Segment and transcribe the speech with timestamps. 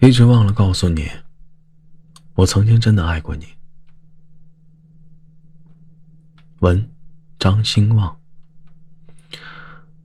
[0.00, 1.10] 一直忘了告诉你，
[2.34, 3.46] 我曾经真的爱过你。
[6.60, 6.90] 文，
[7.38, 8.16] 张兴旺。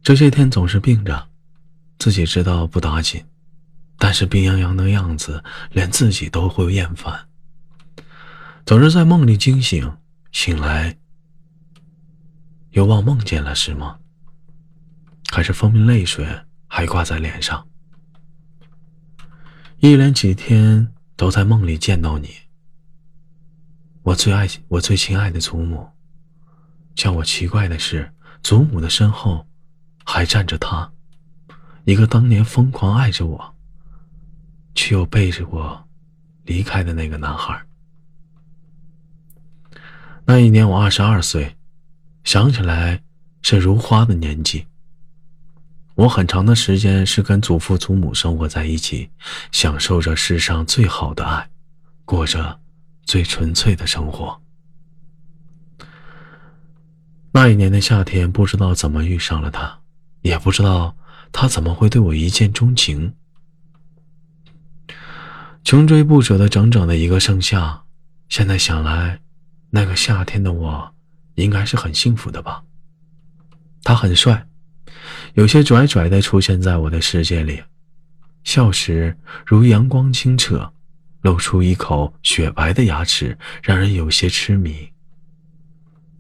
[0.01, 1.29] 这些天总是病着，
[1.99, 3.23] 自己知道不打紧，
[3.99, 7.27] 但是病殃殃的样子，连自己都会厌烦。
[8.65, 9.95] 总是在梦里惊醒，
[10.31, 10.97] 醒来
[12.71, 13.99] 又忘梦见了，是吗？
[15.31, 16.27] 还是分明泪水
[16.67, 17.67] 还挂在脸上？
[19.83, 22.29] 一连几天都在梦里见到你，
[24.01, 25.85] 我最爱我最亲爱的祖母。
[26.95, 28.09] 叫我奇怪的是，
[28.41, 29.45] 祖母的身后
[30.05, 30.89] 还站着他，
[31.83, 33.55] 一个当年疯狂爱着我，
[34.73, 35.85] 却又背着我
[36.45, 37.61] 离开的那个男孩。
[40.23, 41.57] 那一年我二十二岁，
[42.23, 43.03] 想起来
[43.41, 44.65] 是如花的年纪。
[45.95, 49.09] 我很长的时间是跟祖父祖母生活在一起，
[49.51, 51.47] 享受着世上最好的爱，
[52.03, 52.59] 过着
[53.03, 54.41] 最纯粹的生活。
[57.31, 59.79] 那一年的夏天，不知道怎么遇上了他，
[60.21, 60.95] 也不知道
[61.31, 63.13] 他怎么会对我一见钟情。
[65.63, 67.83] 穷追不舍的整整的一个盛夏，
[68.29, 69.19] 现在想来，
[69.69, 70.93] 那个夏天的我
[71.35, 72.63] 应该是很幸福的吧。
[73.83, 74.47] 他很帅，
[75.33, 77.61] 有些拽拽的出现在我的世界里，
[78.43, 80.71] 笑时如阳光清澈，
[81.21, 84.89] 露出一口雪白的牙齿，让人有些痴迷。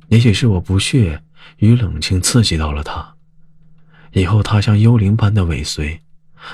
[0.07, 1.21] 也许是我不屑
[1.57, 3.15] 与冷清刺激到了他，
[4.13, 6.01] 以后他像幽灵般的尾随，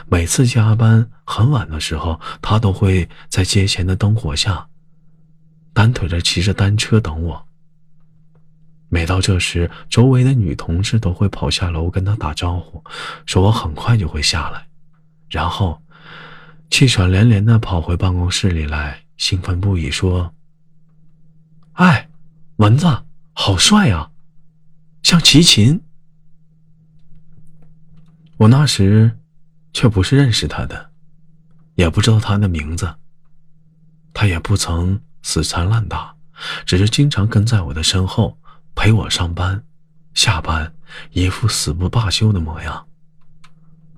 [0.07, 4.67] 每次加班很晚的时候，他都会在街前的灯火下，
[5.73, 7.48] 单腿着骑着单车等我。
[8.89, 12.83] 每到这时，周围的女同事都会跑下楼跟他打招呼，
[13.25, 14.67] 说我很快就会下来，
[15.29, 15.81] 然后
[16.69, 20.33] 气喘连连的跑回办公室里来，兴奋不已说
[21.73, 22.09] ：“哎，
[22.57, 22.85] 蚊子。”
[23.41, 24.11] 好帅啊，
[25.01, 25.81] 像齐秦。
[28.35, 29.17] 我那时
[29.71, 30.89] 却不是认识他的，
[31.75, 32.95] 也不知道他的名字。
[34.13, 36.13] 他也不曾死缠烂打，
[36.65, 38.37] 只是经常跟在我的身后
[38.81, 39.61] 陪我上班、
[40.13, 40.73] 下班，
[41.11, 42.87] 一副死不罢休的模样。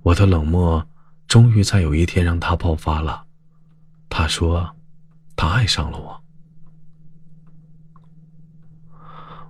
[0.02, 0.84] 我的冷漠
[1.28, 3.24] 终于在有一天让他爆发了。
[4.10, 4.76] 他说，
[5.36, 6.24] 他爱上了我。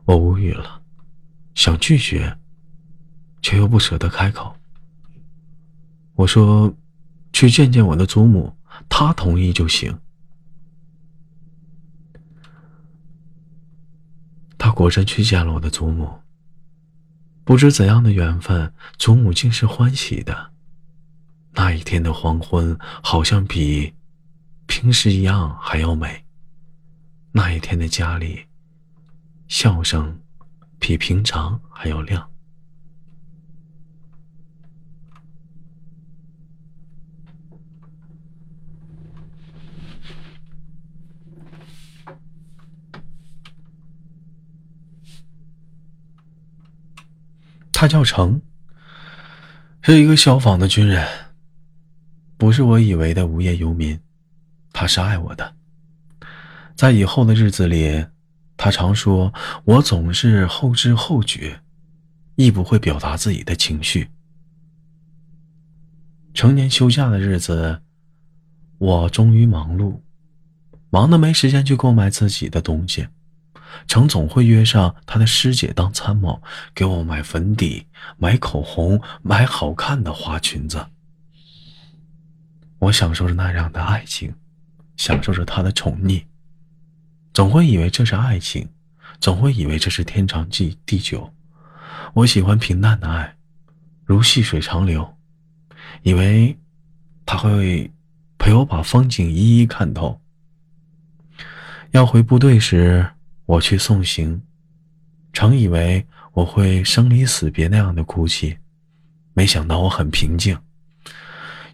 [0.03, 0.81] 我无语了，
[1.55, 2.37] 想拒绝，
[3.41, 4.53] 却又不舍得开口。
[6.15, 6.75] 我说
[7.31, 8.53] ：“去见见我的祖母，
[8.89, 9.97] 她同意就行。”
[14.61, 16.21] 他果真去见了我的祖母。
[17.43, 20.51] 不知怎样的缘分，祖母竟是欢喜的。
[21.53, 23.91] 那一天的黄昏，好像比
[24.67, 26.23] 平时一样还要美。
[27.31, 28.45] 那一天的家里。
[29.47, 30.21] 笑声
[30.77, 32.30] 比平常还要亮。
[47.81, 48.39] 他叫程，
[49.81, 51.03] 是一个消防的军人，
[52.37, 53.99] 不是我以为的无业游民。
[54.71, 55.55] 他是爱我的，
[56.75, 58.05] 在以后的日子里。
[58.55, 59.33] 他常说
[59.65, 61.59] ：“我总是后知后觉，
[62.35, 64.11] 亦不会表达自己的情绪。”
[66.35, 67.81] 成年休假的日子，
[68.77, 70.01] 我终于忙碌，
[70.91, 73.07] 忙得没时间去购买自己的东西。
[73.87, 76.41] 程总会约上他的师姐当参谋，
[76.73, 77.85] 给我买粉底、
[78.17, 80.85] 买口红、买好看的花裙子。
[82.79, 84.33] 我享受着那样的爱情，
[84.97, 86.23] 享受着他的宠溺。
[87.33, 88.67] 总会以为这是爱情，
[89.19, 91.33] 总会以为这是天长地久。
[92.13, 93.35] 我喜欢平淡的爱，
[94.03, 95.17] 如细水长流。
[96.03, 96.57] 以为
[97.25, 97.91] 他会
[98.37, 100.19] 陪我把风景一一看透。
[101.91, 103.05] 要回部队时，
[103.51, 104.41] 我去送行，
[105.33, 108.57] 常以为我会生离死别那样的哭泣，
[109.33, 110.57] 没想到我很平静。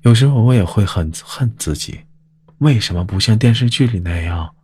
[0.01, 1.99] 有时候我也会很恨自己，
[2.57, 4.55] 为什么不像电视剧里那样？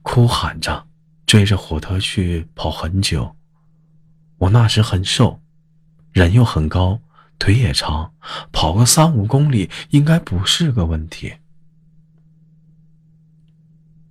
[0.00, 0.86] 哭喊着，
[1.26, 3.36] 追着火车去跑很久。
[4.38, 5.42] 我那时很瘦，
[6.12, 6.98] 人又很高，
[7.38, 8.14] 腿也长，
[8.50, 11.34] 跑个三五公里应该不是个问题。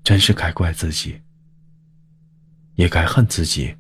[0.04, 1.22] 真是该怪自己，
[2.76, 3.76] 也该恨自己。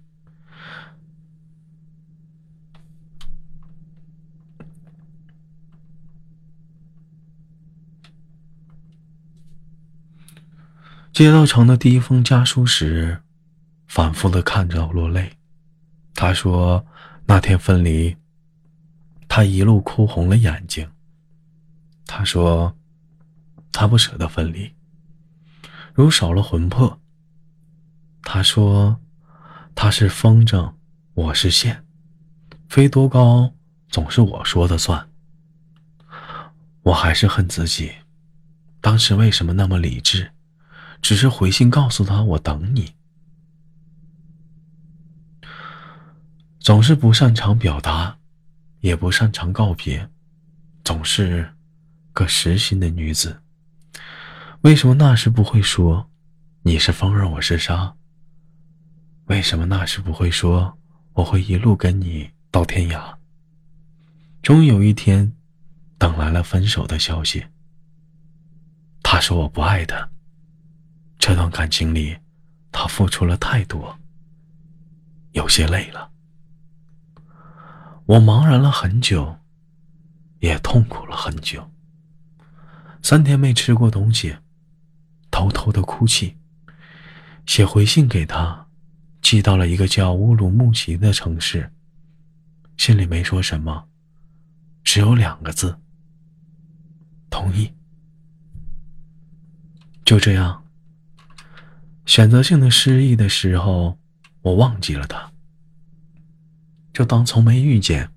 [11.13, 13.21] 接到成的第一封家书时，
[13.87, 15.37] 反复的看着落泪。
[16.13, 16.85] 他说
[17.25, 18.17] 那天分离，
[19.29, 20.89] 他一路哭红了眼睛。
[22.05, 22.75] 他说
[23.71, 24.73] 他不舍得分离，
[25.93, 26.99] 如少了魂魄。
[28.27, 28.99] 他说
[29.75, 30.73] 他是风筝，
[31.13, 31.85] 我是线，
[32.67, 33.53] 飞多高
[33.87, 35.07] 总是我说的算。
[36.81, 37.93] 我还是恨自己，
[38.81, 40.31] 当时为什么那么理智，
[41.03, 42.95] 只是回信告诉他我等你。
[46.59, 48.17] 总是不擅长表达，
[48.79, 50.09] 也不擅长告别，
[50.83, 51.53] 总是
[52.11, 53.39] 个实心的女子。
[54.61, 56.09] 为什么那时不会说
[56.63, 57.95] 你是风儿，我是沙？
[59.25, 60.77] 为什么那时不会说
[61.13, 63.15] 我会一路跟你到天涯？
[64.41, 65.31] 终于有一天。
[65.97, 67.45] 等来了分手的消息。
[69.01, 70.09] 他说我不爱他。
[71.17, 72.17] 这段感情里，
[72.69, 73.97] 他付出了太多，
[75.31, 76.11] 有些累了。
[78.05, 79.39] 我茫然了很久，
[80.39, 81.71] 也痛苦了很久。
[83.01, 84.35] 三天没吃过东西，
[85.31, 86.35] 偷偷的哭泣，
[87.45, 88.64] 写回信给他，
[89.25, 91.71] 寄到了一个叫乌鲁木齐的城市。
[92.77, 93.87] 信里没说什么，
[94.83, 95.75] 只有两个字。
[97.31, 97.73] 同意。
[100.03, 100.63] 就这样，
[102.05, 103.97] 选择性的失忆的时候，
[104.43, 105.31] 我忘记了他，
[106.93, 108.11] 就当从没遇见。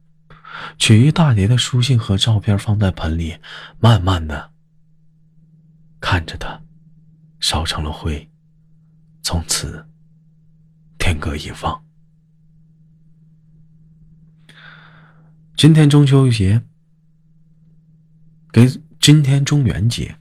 [0.76, 3.38] 取一大叠的书信和照片放在盆里，
[3.80, 4.50] 慢慢的
[6.02, 6.60] 看着它，
[7.40, 8.28] 烧成了灰。
[9.22, 9.86] 从此，
[11.08, 11.82] 天各一方。
[15.56, 16.62] 今天中秋节，
[18.52, 18.68] 给。
[19.00, 20.18] 今天中元节，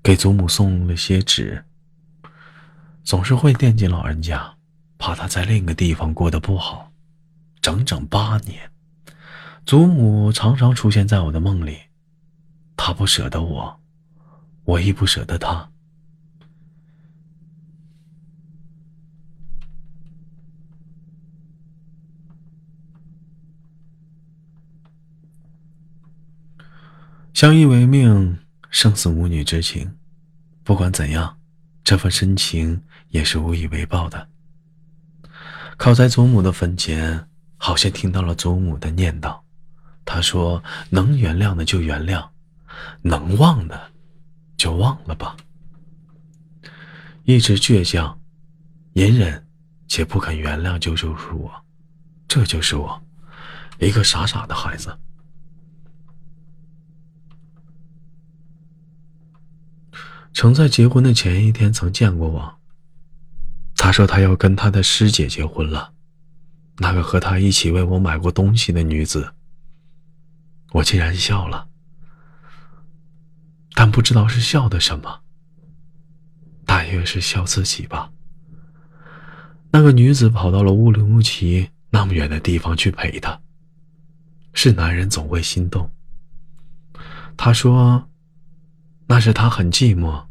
[0.00, 1.64] 给祖母送了些纸。
[3.02, 4.54] 总是会惦记老人家，
[4.96, 6.92] 怕他在另一个地方过得不好。
[7.60, 8.70] 整整八年，
[9.66, 11.78] 祖母常常出现在我的梦里。
[12.76, 13.80] 她不舍得我，
[14.62, 15.68] 我亦不舍得她。
[27.34, 28.38] 相依为命，
[28.70, 29.92] 生死母女之情。
[30.62, 31.36] 不管怎样，
[31.82, 34.28] 这份深情也是无以为报的。
[35.76, 39.36] 靠在祖母的坟前，好像听到了祖母的念叨。
[40.04, 42.24] 她说：“能原谅的就原谅，
[43.02, 43.90] 能忘的
[44.56, 45.36] 就忘了吧。”
[47.24, 48.16] 一直倔强、
[48.92, 49.44] 隐忍
[49.88, 51.52] 且不肯原谅，就就是我，
[52.28, 53.02] 这就是我，
[53.80, 54.96] 一个傻傻的孩子。
[60.34, 62.58] 曾在结婚的前一天曾见过我。
[63.76, 65.92] 他说他要跟他的师姐结婚了，
[66.78, 69.32] 那个和他一起为我买过东西的女子。
[70.72, 71.68] 我竟然笑了，
[73.74, 75.20] 但不知道是笑的什么，
[76.66, 78.10] 大约是笑自己吧。
[79.70, 83.40] 那个女子跑到了乌鲁木齐那么远的地方去陪他。
[84.52, 85.88] 是男人总会心动。
[87.36, 88.08] 他说。
[89.06, 90.24] 那是他很寂寞。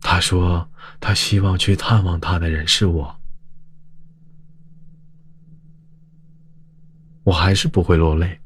[0.00, 3.20] 他说他希望去探望他的人是我。
[7.24, 8.40] 我还是不会落泪。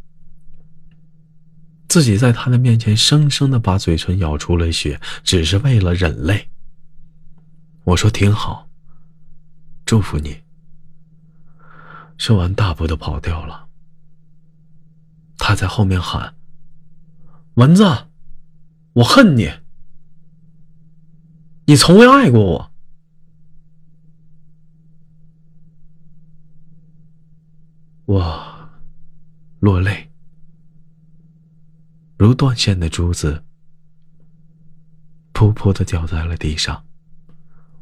[1.89, 6.51] 自己在他的面前生生的把嘴唇咬出了血，只是为了忍泪。
[7.85, 8.69] 我说挺好，
[9.87, 10.43] 祝福你。
[12.19, 13.67] 说完大步的跑掉了。
[15.39, 16.35] 他在后面喊
[17.55, 18.09] ：“蚊子。”
[18.97, 19.51] 我恨你，
[21.67, 22.73] 你从未爱过我。
[28.07, 28.71] 我
[29.61, 30.09] 落泪，
[32.17, 33.45] 如断线的珠子，
[35.35, 36.83] 噗噗的掉在了地上。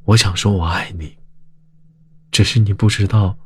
[0.06, 1.16] 我想说我爱你，
[2.32, 3.38] 只是你不知道，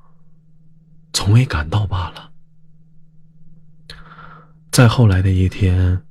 [1.12, 2.32] 从未感到罢了。
[4.72, 6.07] 在后来的一天。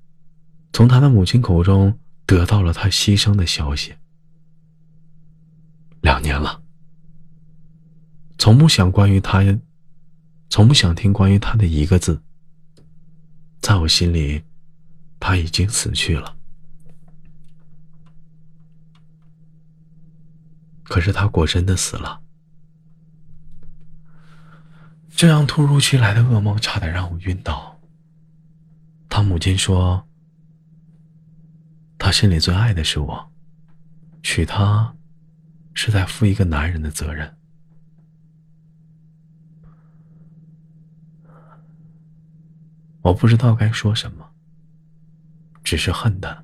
[0.78, 3.96] 从他的母亲口中得到了他牺牲的消息。
[6.02, 6.62] 两年了，
[8.38, 9.40] 从不想关于他，
[10.52, 12.22] 从不想听关于他的一个字。
[13.60, 14.44] 在我心里，
[15.20, 16.38] 他已经死去了。
[20.84, 22.22] 可是他果真的死了。
[25.10, 27.80] 这样突如其来的噩梦，差点让我晕倒。
[29.10, 30.07] 他母亲说。
[31.98, 33.32] 他心里最爱的是我，
[34.24, 34.96] 娶她，
[35.74, 37.38] 是在负一个男人的责任。
[43.02, 44.30] 我不知道该说什么，
[45.64, 46.44] 只是恨他，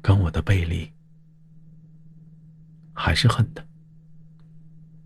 [0.00, 0.90] 跟我的背离，
[2.92, 3.64] 还是恨他。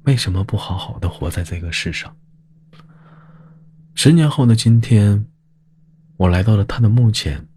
[0.04, 2.16] 为什么不好好的活在这个世上？
[3.94, 5.26] 十年后的今天，
[6.16, 7.47] 我来到了他的墓前。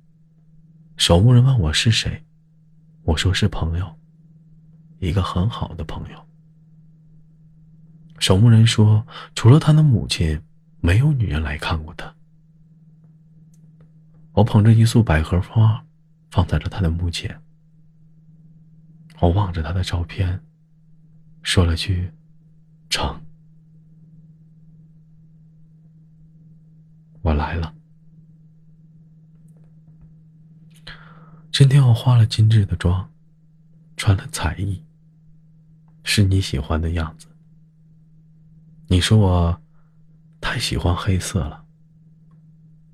[1.01, 2.23] 守墓人问我是谁，
[3.01, 3.97] 我说是朋友，
[4.99, 6.27] 一个很好的朋友。
[8.19, 10.39] 守墓人说，除了他的母亲，
[10.79, 12.13] 没有女人来看过他。
[14.33, 15.83] 我捧着一束百合花，
[16.29, 17.41] 放在了他的墓前。
[19.21, 20.43] 我望着他的照片，
[21.41, 22.11] 说了句
[22.91, 23.19] ：“成。”
[27.23, 27.73] 我来了。
[31.61, 33.07] 今天我化了精致的妆，
[33.95, 34.83] 穿了彩衣，
[36.03, 37.27] 是你喜欢的样子。
[38.87, 39.61] 你说我
[40.41, 41.63] 太喜欢黑色了，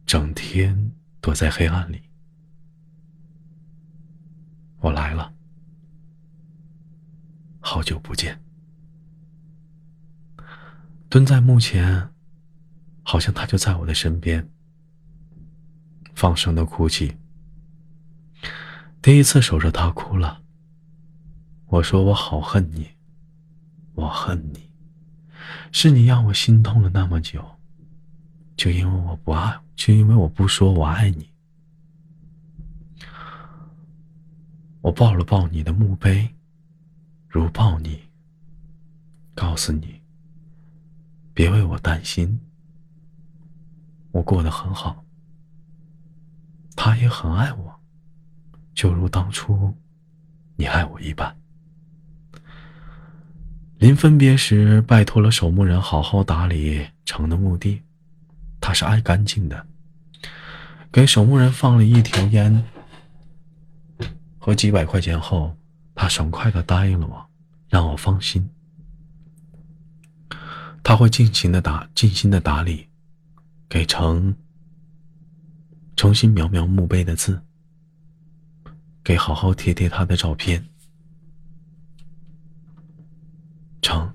[0.05, 2.01] 整天躲在黑暗里。
[4.79, 5.33] 我来了，
[7.61, 8.37] 好久不见。
[11.07, 12.09] 蹲在墓前，
[13.01, 14.45] 好像他就在我的身边，
[16.15, 17.15] 放声的哭泣。
[19.07, 20.43] 第一次守着他哭了。
[21.67, 22.89] 我说我好恨你，
[23.93, 24.69] 我恨你，
[25.71, 27.41] 是你让我心痛了那么久，
[28.57, 31.29] 就因为我不爱，就因为我不说我爱你。
[34.81, 36.29] 我抱了抱你的墓碑，
[37.29, 38.01] 如抱你，
[39.33, 40.01] 告诉你，
[41.33, 42.37] 别为我担心，
[44.11, 45.05] 我过得很好，
[46.75, 47.76] 他也很爱我。
[48.77, 49.75] 就如当初，
[50.55, 51.35] 你爱我一般。
[53.79, 57.81] 临分别时，拜托了守墓人好好打理城的墓地，
[58.61, 59.65] 他是爱干净的。
[60.91, 62.63] 给守墓人放了一条烟
[64.37, 65.57] 和几百块钱后，
[65.95, 67.27] 他爽快的答应了我，
[67.69, 68.47] 让我放心。
[70.83, 72.87] 他会尽情的打，尽心的打理，
[73.67, 74.35] 给城
[75.95, 77.41] 重新描描墓碑的字。
[79.07, 80.61] 给好好贴贴他的照片。
[83.81, 84.13] 成，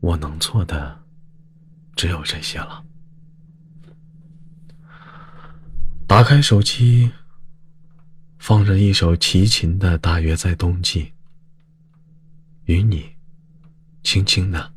[0.00, 1.02] 我能做的
[1.96, 2.84] 只有这些了。
[6.06, 7.10] 打开手机，
[8.36, 11.04] 放着一首齐秦的《大约在冬季》，
[12.66, 13.16] 与你，
[14.02, 14.74] 轻轻的，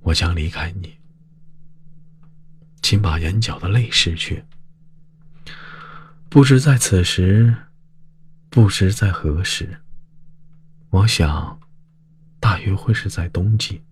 [0.00, 0.94] 我将离开你，
[2.82, 4.44] 请把眼角的泪拭去。
[6.30, 7.52] 不知在此时，
[8.50, 9.80] 不知在何时。
[10.90, 11.58] 我想，
[12.38, 13.82] 大约会是在冬季。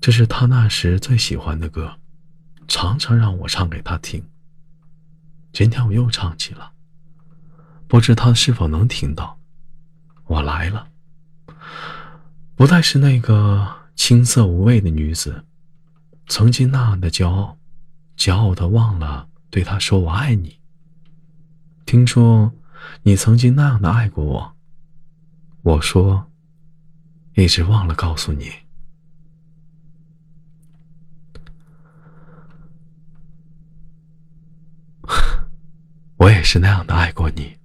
[0.00, 1.98] 这是他那时最喜欢的歌，
[2.68, 4.24] 常常让我唱给他听。
[5.52, 6.70] 今天我又唱起了，
[7.88, 9.36] 不知他是否能听到。
[10.26, 10.86] 我来了，
[12.54, 15.44] 不再是那个青涩无味的女子，
[16.28, 17.58] 曾经那样的骄傲，
[18.16, 19.28] 骄傲的忘了。
[19.54, 20.58] 对他说：“我爱你。”
[21.86, 22.52] 听说
[23.04, 24.56] 你曾经那样的爱过我。
[25.62, 26.28] 我说
[27.36, 28.50] ：“一直忘了告诉你，
[36.18, 37.56] 我也是那样的爱过你。”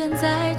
[0.00, 0.49] 现在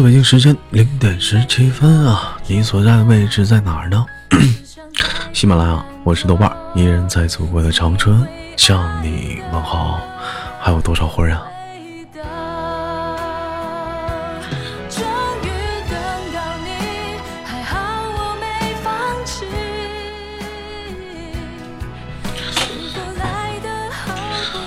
[0.00, 4.06] 自北京时间零点十七分啊，你所在的位置在哪儿呢？
[5.34, 10.00] 喜马拉雅，我是豆瓣儿，依然在祖国的长春向你问好。
[10.58, 11.42] 还有多少会儿啊？
[14.88, 15.04] 终
[15.42, 15.48] 于
[15.90, 16.00] 等
[16.32, 16.70] 到你，
[17.44, 17.76] 还好
[18.16, 18.90] 我没放
[19.26, 19.44] 弃。
[22.52, 24.16] 幸福来得好
[24.54, 24.64] 不容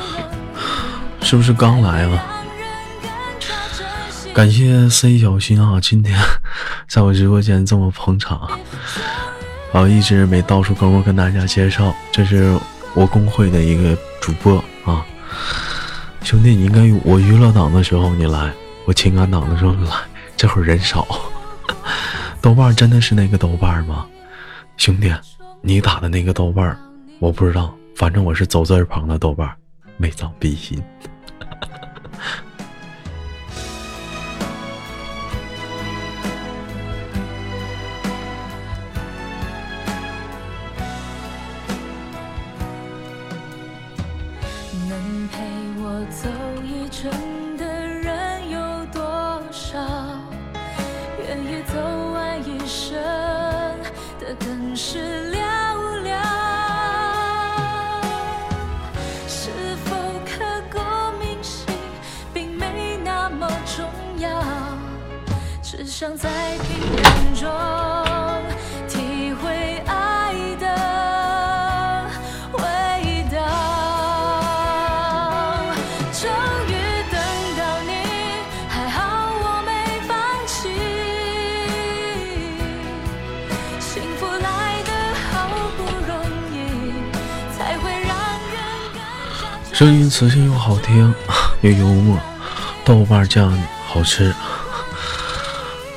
[1.19, 2.23] 易，是不是刚来了？
[4.33, 6.19] 感谢 C 小新啊，今天
[6.89, 8.39] 在我直播间这么捧场
[9.71, 9.87] 啊！
[9.87, 12.57] 一直没到处跟我跟大家介绍，这是
[12.95, 15.05] 我公会的一个主播啊，
[16.23, 18.51] 兄弟，你应该我娱乐党的时候你来，
[18.85, 19.95] 我情感党的时候你来，
[20.35, 21.07] 这会儿人少。
[22.41, 24.03] 豆瓣真的是那个豆瓣吗？
[24.77, 25.13] 兄弟，
[25.61, 26.75] 你打的那个豆瓣
[27.19, 29.47] 我不知道，反正我是走字旁的豆瓣，
[29.95, 30.81] 没长逼心。
[90.23, 91.13] 磁性又好听，
[91.59, 92.17] 又幽默，
[92.85, 93.51] 豆瓣酱
[93.85, 94.33] 好吃。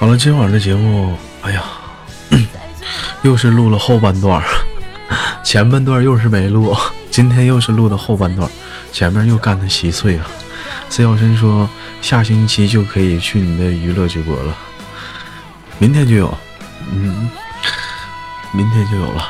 [0.00, 1.62] 好了，今晚的节目，哎呀，
[3.22, 4.42] 又是录了后半段，
[5.44, 6.76] 前半段又是没录，
[7.08, 8.50] 今天又是录的后半段，
[8.90, 10.26] 前面又干的稀碎了。
[10.88, 11.70] C 小生说
[12.02, 14.52] 下星期就可以去你的娱乐直播了，
[15.78, 16.36] 明天就有，
[16.92, 17.30] 嗯，
[18.50, 19.24] 明天就有了。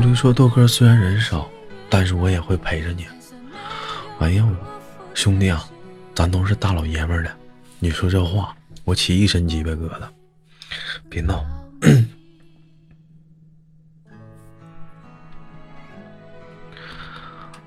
[0.00, 1.46] 在最秃驴说：“豆哥虽然人少，
[1.90, 3.06] 但是我也会陪着你。”
[4.18, 4.48] 哎呀，
[5.14, 5.62] 兄弟啊，
[6.14, 7.30] 咱都是大老爷们儿了，
[7.78, 10.08] 你说这话，我起一身鸡巴疙瘩。
[11.08, 11.44] 别闹。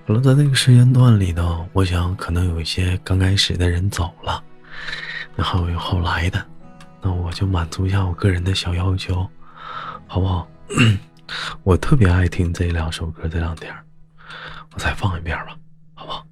[0.05, 4.43] 好了，在那个时间段里呢，我想可能有一些刚开始的人走了，
[5.35, 6.43] 然后有后来的，
[7.01, 9.27] 那我就满足一下我个人的小要求，
[10.07, 10.47] 好不好？
[11.63, 13.73] 我特别爱听这两首歌，这两天
[14.73, 15.57] 我再放一遍吧，
[15.93, 16.25] 好不好？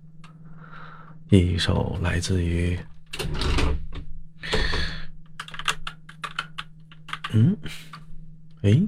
[1.29, 2.77] 一首来自于，
[7.31, 7.57] 嗯，
[8.63, 8.87] 诶，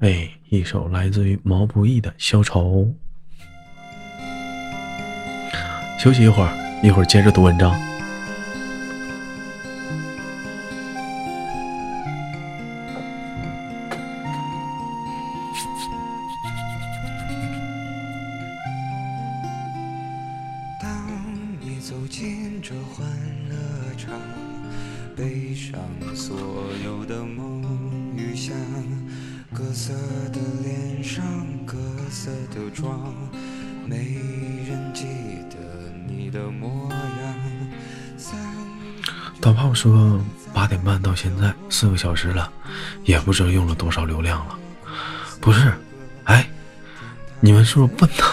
[0.00, 2.84] 哎，一首来自于毛不易的《消愁》。
[6.02, 7.89] 休息一会儿，一会儿接着读文章。
[29.52, 29.92] 各色
[30.32, 31.24] 的脸上，
[31.66, 31.76] 各
[32.08, 33.12] 色的妆，
[33.84, 33.96] 没
[34.68, 35.04] 人记
[35.50, 35.56] 得
[36.06, 37.34] 你的模样
[39.40, 40.20] 大胖说
[40.54, 42.48] ：“八点半到现在四个小时了，
[43.04, 44.56] 也不知道用了多少流量了。
[45.40, 45.72] 不是，
[46.24, 46.48] 哎，
[47.40, 48.24] 你们是不是笨呢？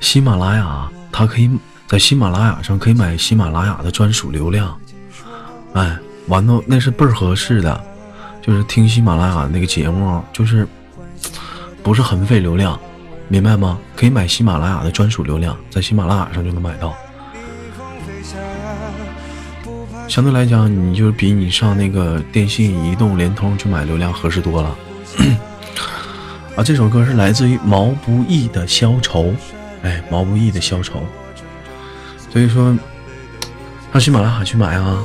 [0.00, 1.50] 喜马拉雅它可以
[1.88, 4.78] 在喜马拉雅上可以买喜马拉雅的专属流量。
[5.72, 7.95] 哎，完了那是倍儿合适的，
[8.46, 10.68] 就是听喜马拉雅那个节目，就是
[11.82, 12.78] 不是很费流量，
[13.26, 13.76] 明白吗？
[13.96, 16.94] 可以买喜马拉雅的专属流量，在喜马拉雅上就能买到。”
[20.06, 24.76] 相对来讲，你就比你上那个电信、移动、联通去买流量合适多了。
[26.54, 29.24] 啊，这首歌是来自于毛不易的《消愁》，
[29.82, 31.00] 哎，毛不易的《消愁》。
[32.32, 32.78] 所以说，
[33.92, 35.02] 上喜马拉雅去买啊。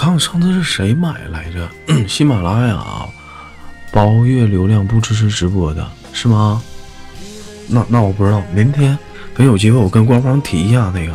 [0.00, 1.68] 看上次是谁买来着？
[2.08, 3.06] 喜马拉雅
[3.92, 6.62] 包月流量不支持直播的是吗？
[7.68, 8.98] 那那我不知道，明天
[9.34, 11.14] 等有机会我跟官方提一下那个。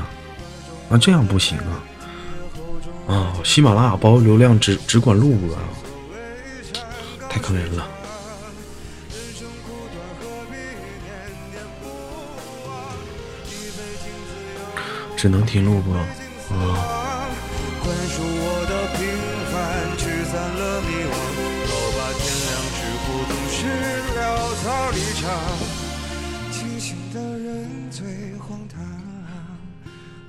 [0.88, 1.82] 那这样不行啊！
[3.12, 5.64] 啊，喜马拉雅包流量只只管录播啊，
[7.28, 7.88] 太坑人了，
[15.18, 15.96] 只能听录播
[16.56, 17.05] 啊。
[26.52, 28.84] 清醒的人最荒唐，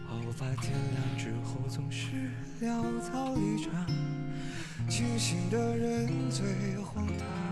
[0.09, 2.31] 好吧，天亮之后总是
[2.63, 3.87] 潦草离场。
[4.89, 7.46] 清醒的人最荒唐。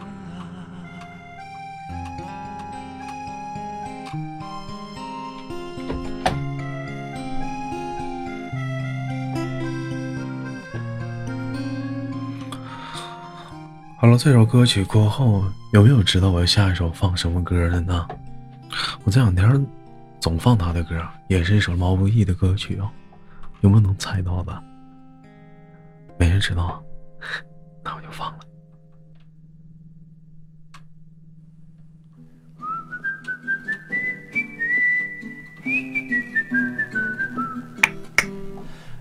[14.16, 15.44] 这首歌曲过后。
[15.72, 18.06] 有没有知道我下一首放什么歌的呢？
[19.02, 19.66] 我这两天
[20.20, 22.88] 总放他的歌，也是一首毛不易的歌曲哦。
[23.60, 24.62] 有没有能猜到的？
[26.16, 26.80] 没人知道，
[27.82, 28.38] 那我就放了。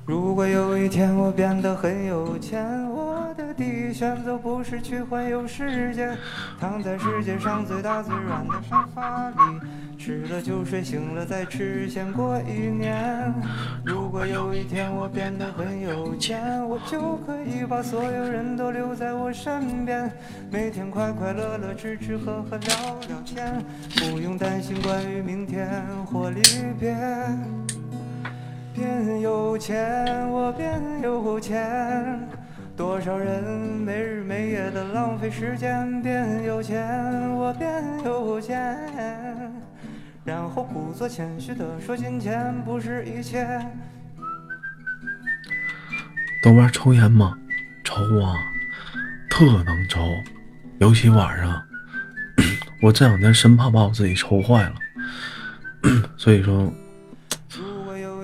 [0.06, 2.83] 如果有一天我变得很有钱，
[4.04, 6.10] 选择不是去环游世界，
[6.60, 9.36] 躺在世界上最大最软的沙发里，
[9.98, 13.34] 吃了就睡，醒了再吃，先过一年。
[13.86, 20.12] 如果有一天我变得很有钱，我就可以把所有人都留在我身边，
[20.52, 22.76] 每天快快乐乐吃吃喝喝聊
[23.08, 23.63] 聊天，
[23.96, 26.42] 不用担心关于明天或离
[26.78, 26.94] 别。
[28.74, 32.20] 变有钱，我变有钱。
[32.75, 36.01] 多少人没日没夜的浪费时间？
[36.01, 38.75] 变有钱，我变有钱。
[40.23, 43.45] 然后故作谦虚的说：“金钱不是一切。”
[46.43, 47.38] 豆瓣抽烟吗？
[47.83, 48.36] 抽啊，
[49.29, 50.01] 特能抽，
[50.79, 51.62] 尤其晚上。
[52.81, 54.75] 我这两天生怕把我自己抽坏了，
[56.17, 56.73] 所以说。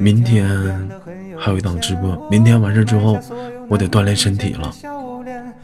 [0.02, 0.48] 明天
[1.38, 3.20] 还有一档直播，明天完事之后，
[3.70, 4.74] 我得锻炼身体了，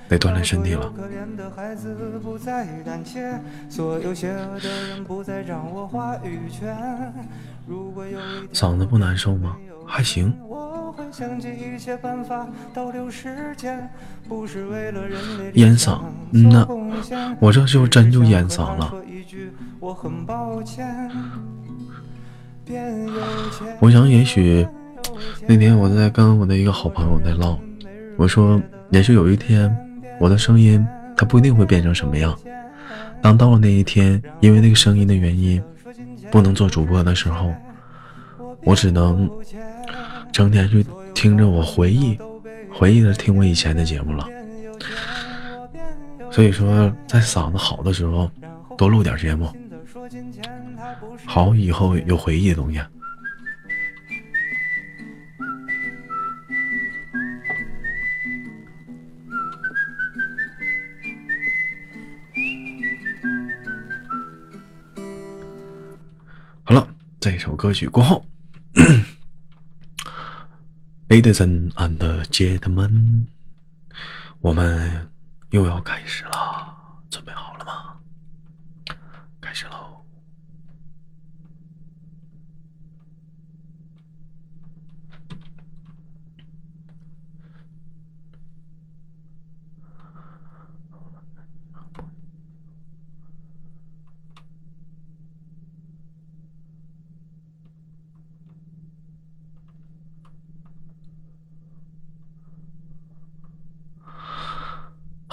[0.07, 0.93] 得锻炼身体了。
[8.53, 9.57] 嗓子不难受吗？
[9.85, 10.33] 还行。
[15.53, 15.99] 烟嗓，
[16.31, 16.65] 嗯呐，
[17.39, 18.93] 我这就真就烟嗓了。
[23.79, 24.67] 我想，也许
[25.47, 27.59] 那天我在跟我的一个好朋友在唠，
[28.17, 29.75] 我说，也许有一天，
[30.19, 30.85] 我的声音
[31.17, 32.37] 它不一定会变成什么样。
[33.21, 35.61] 当到了那一天，因为那个声音的原因，
[36.31, 37.53] 不能做主播的时候，
[38.63, 39.29] 我只能
[40.31, 42.17] 整天去听着我回忆，
[42.71, 44.27] 回忆着听我以前的节目了。
[46.31, 48.29] 所以说，在嗓子好的时候，
[48.77, 49.49] 多录点节目。
[51.25, 52.79] 好，以后有回忆的东西。
[66.67, 66.87] 好了，
[67.19, 68.25] 这首歌曲过后
[71.09, 71.99] Adison and
[72.29, 73.27] gentlemen，
[74.39, 75.07] 我们
[75.51, 76.75] 又要开始了，
[77.11, 77.97] 准备好了吗？
[79.39, 79.91] 开始喽！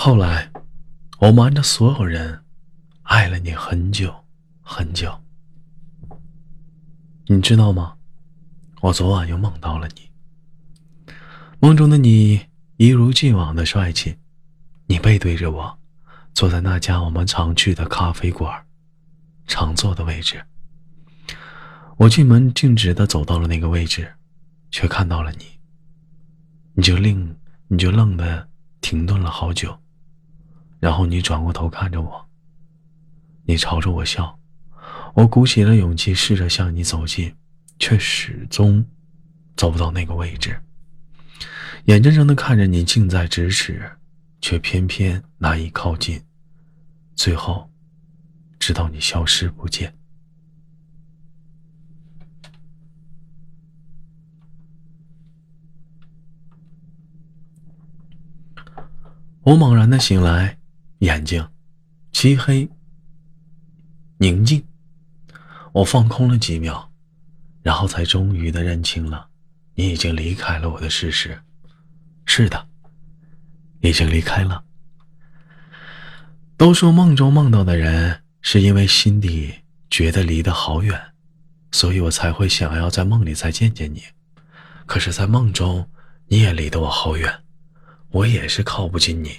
[0.04, 0.50] 后来，
[1.20, 2.42] 我瞒着所有人，
[3.02, 4.12] 爱了你很久
[4.60, 5.16] 很久。
[7.28, 7.94] 你知道吗？
[8.80, 10.10] 我昨晚又梦到了你。
[11.60, 14.16] 梦中的你一如既往的帅气，
[14.86, 15.78] 你背对着我，
[16.34, 18.66] 坐在那家我们常去的咖啡馆，
[19.46, 20.44] 常坐的位置。
[21.96, 24.12] 我进门径直的走到了那个位置，
[24.72, 25.44] 却看到了你。
[26.74, 27.36] 你就愣，
[27.68, 28.48] 你就愣的
[28.80, 29.78] 停顿了好久。
[30.83, 32.29] 然后你转过头看着我，
[33.45, 34.37] 你朝着我笑，
[35.14, 37.33] 我鼓起了勇气试着向你走近，
[37.79, 38.85] 却始终
[39.55, 40.61] 走不到那个位置。
[41.85, 43.92] 眼睁睁的看着你近在咫尺，
[44.40, 46.21] 却偏偏难以靠近，
[47.14, 47.71] 最后，
[48.59, 49.97] 直到你消失不见。
[59.42, 60.59] 我猛然的醒来。
[61.02, 61.44] 眼睛，
[62.12, 62.68] 漆黑，
[64.18, 64.64] 宁静。
[65.72, 66.92] 我放空了几秒，
[67.60, 69.28] 然后才终于的认清了，
[69.74, 71.36] 你已经离开了我的事实。
[72.24, 72.68] 是的，
[73.80, 74.62] 已经离开了。
[76.56, 79.52] 都说梦中梦到的人，是因为心底
[79.90, 80.96] 觉得离得好远，
[81.72, 84.04] 所以我才会想要在梦里再见见你。
[84.86, 85.90] 可是，在梦中，
[86.28, 87.42] 你也离得我好远，
[88.10, 89.36] 我也是靠不近你。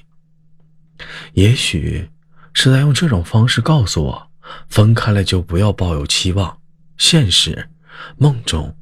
[1.34, 2.10] 也许
[2.54, 4.32] 是在用这种方式告诉我，
[4.70, 6.62] 分开了就不要抱有期望，
[6.98, 7.70] 现实、
[8.18, 8.76] 梦中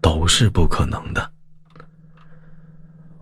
[0.00, 1.32] 都是不可能的。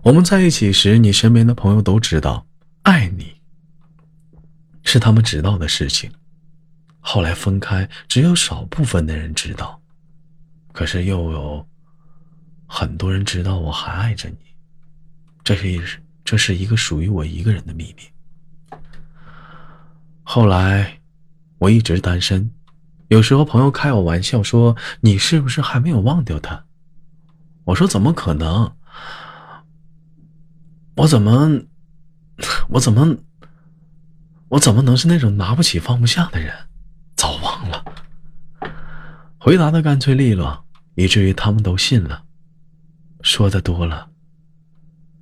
[0.03, 2.47] 我们在一起时，你身边的朋友都知道，
[2.83, 3.35] 爱你
[4.85, 6.11] 是他们知道的事情。
[7.01, 9.81] 后来分开，只有少部分的人知道，
[10.73, 11.67] 可是又有
[12.67, 14.37] 很多人知道我还爱着你。
[15.43, 15.81] 这是一
[16.25, 18.03] 这是一个属于我一个人的秘密。
[20.31, 21.01] 后来，
[21.57, 22.51] 我一直单身。
[23.09, 26.67] 有时候朋友开我玩笑说：“你是不是还没有忘掉他？”
[27.64, 28.71] 我说：“怎么可能？
[30.97, 31.62] 我怎么，
[32.69, 33.17] 我怎么，
[34.51, 36.55] 我怎么能是那种拿不起放不下的人？
[37.17, 37.83] 早忘了。”
[39.41, 40.62] 回答的干脆利落，
[40.95, 42.23] 以至于他们都信了。
[43.23, 44.11] 说的多了，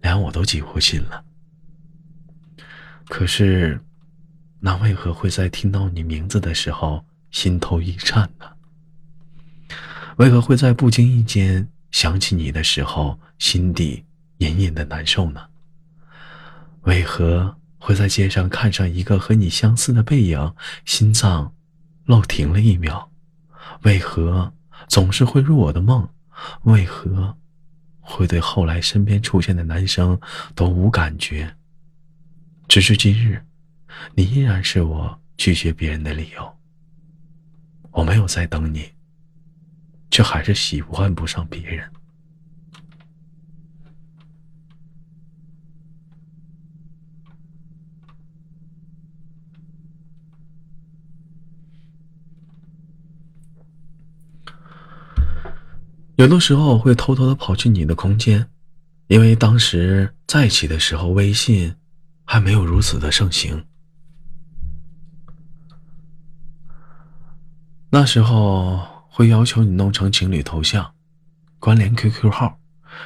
[0.01, 1.25] 连我都几乎信了。
[3.07, 3.81] 可是。
[4.59, 8.47] 那为何会在听到你名字的时候心头一颤呢？
[10.17, 14.05] 为何会在不经意间想起你的时候心底
[14.39, 15.41] 隐隐的难受呢？
[16.83, 21.53] 为何会在街上看上一个和你相似的背影，心脏
[22.07, 23.11] 漏停了一秒？
[23.83, 24.53] 为何
[24.89, 26.09] 总是会入我的梦？
[26.63, 27.37] 为何
[28.01, 30.19] 会对后来身边出现的男生
[30.55, 31.57] 都无感觉？
[32.67, 33.45] 直至今日。
[34.15, 36.57] 你依然是我拒绝别人的理由。
[37.91, 38.91] 我没有在等你，
[40.11, 41.91] 却还是喜欢不上别人。
[56.17, 58.49] 有的时候会偷偷的跑去你的空间，
[59.09, 61.75] 因为当时在一起的时候，微信
[62.25, 63.63] 还没有如此的盛行。
[67.89, 70.93] 那时候会要求你弄成情侣头像，
[71.61, 72.59] 关联 QQ 号，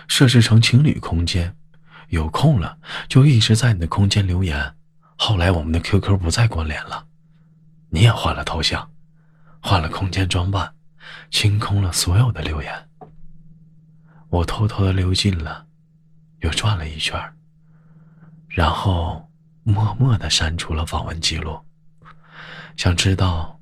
[0.08, 1.54] 设置成情侣空间，
[2.08, 4.74] 有空了就一直在你的空间留言。
[5.16, 7.06] 后来我们的 QQ 不再关联了，
[7.90, 8.90] 你也换了头像，
[9.60, 10.72] 换了空间装扮，
[11.30, 12.88] 清空了所有的留言。
[14.30, 15.66] 我偷偷的溜进了，
[16.40, 17.20] 又转了一圈，
[18.48, 19.30] 然后
[19.62, 21.60] 默默的删除了访问记录，
[22.76, 23.59] 想知道。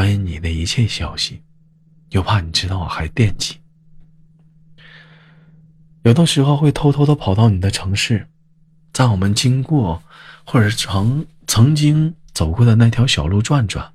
[0.00, 1.42] 关于你的一切消息，
[2.08, 3.58] 又怕你知道我还惦记。
[6.04, 8.26] 有的时候会偷偷的跑到你的城市，
[8.94, 10.02] 在我们经过
[10.46, 13.92] 或者曾曾经走过的那条小路转转，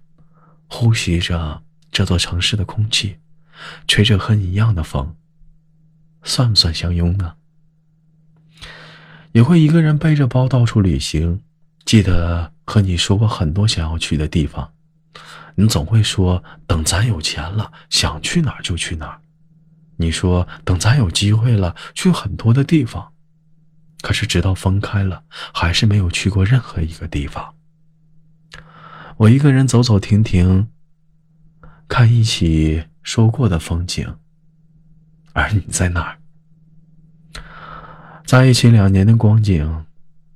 [0.67, 3.17] 呼吸着这座城市的空气，
[3.87, 5.15] 吹着和你一样的风，
[6.21, 7.33] 算不算相拥呢？
[9.31, 11.41] 也会一个人背着包到处旅行，
[11.83, 14.71] 记得和你说过很多想要去的地方，
[15.55, 19.21] 你总会说等咱有钱了，想去哪儿就去哪儿。
[19.97, 23.13] 你说等咱有机会了，去很多的地方，
[24.01, 27.55] 可是直到分开了，还是没有去过任何一个地方。
[29.17, 30.67] 我一个人走走停停，
[31.87, 34.13] 看一起说过的风景，
[35.31, 36.17] 而你在哪儿？
[38.25, 39.85] 在一起两年的光景，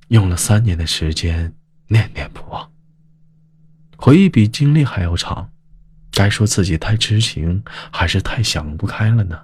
[0.08, 1.52] 用了三年的时间
[1.88, 2.69] 念念不忘。
[4.02, 5.50] 回忆比经历还要长，
[6.12, 9.42] 该说自己太痴情，还是太想不开了呢？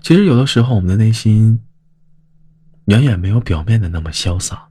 [0.00, 1.60] 其实有的时候，我们的内心
[2.86, 4.70] 远远没有表面的那么潇洒，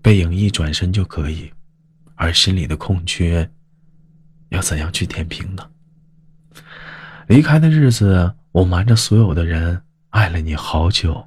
[0.00, 1.52] 背影一转身就可以，
[2.14, 3.50] 而心里的空缺，
[4.50, 5.68] 要怎样去填平呢？
[7.26, 9.82] 离开的日子，我瞒着所有的人。
[10.10, 11.26] 爱了你好久，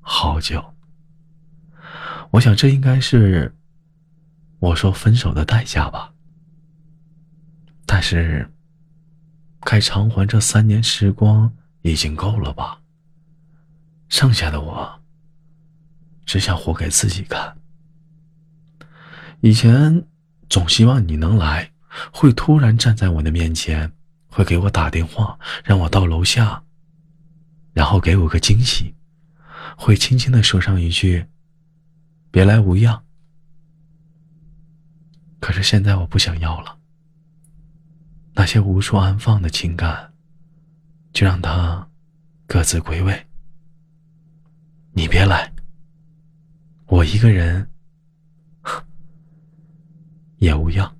[0.00, 0.74] 好久。
[2.32, 3.54] 我想这应该是
[4.58, 6.12] 我说分手的代价吧。
[7.86, 8.50] 但是，
[9.60, 12.80] 该偿还这三年时光已经够了吧？
[14.08, 15.00] 剩下的我，
[16.26, 17.56] 只想活给自己看。
[19.40, 20.04] 以前
[20.48, 21.72] 总希望你能来，
[22.12, 23.92] 会突然站在我的面前，
[24.26, 26.62] 会给我打电话，让我到楼下。
[27.72, 28.94] 然后给我个惊喜，
[29.76, 31.26] 会轻轻的说上一句
[32.32, 33.04] “别来无恙”。
[35.40, 36.76] 可是现在我不想要了。
[38.34, 40.12] 那些无处安放的情感，
[41.12, 41.88] 就让它
[42.46, 43.26] 各自归位。
[44.92, 45.52] 你别来，
[46.86, 47.68] 我一个人
[50.38, 50.97] 也无恙。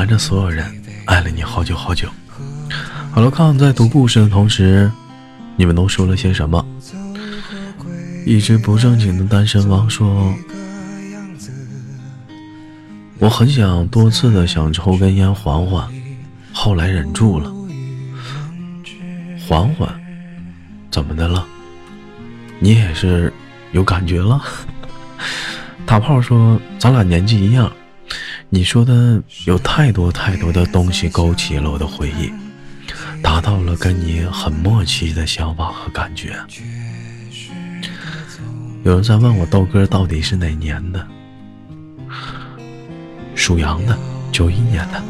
[0.00, 0.64] 瞒着所有人
[1.04, 2.08] 爱了你好久好久。
[3.12, 4.90] 好了，看在读故事的同时，
[5.56, 6.64] 你们都说了些什么？
[8.24, 10.34] 一直不正经的单身汪说
[13.20, 15.86] ：“我很想多次的想抽根烟缓缓，
[16.50, 17.52] 后来忍住了。
[19.46, 19.86] 缓缓，
[20.90, 21.46] 怎么的了？
[22.58, 23.30] 你也是
[23.72, 24.42] 有感觉了？”
[25.84, 27.70] 大炮说：“咱俩年纪一样。”
[28.52, 32.32] 你说的有太多太多的东西勾起了我的回忆，
[33.22, 36.34] 达到了跟你很默契的想法和感觉。
[38.82, 41.06] 有人在问我豆哥到底是哪年的？
[43.36, 43.96] 属羊的，
[44.32, 45.00] 九一年的。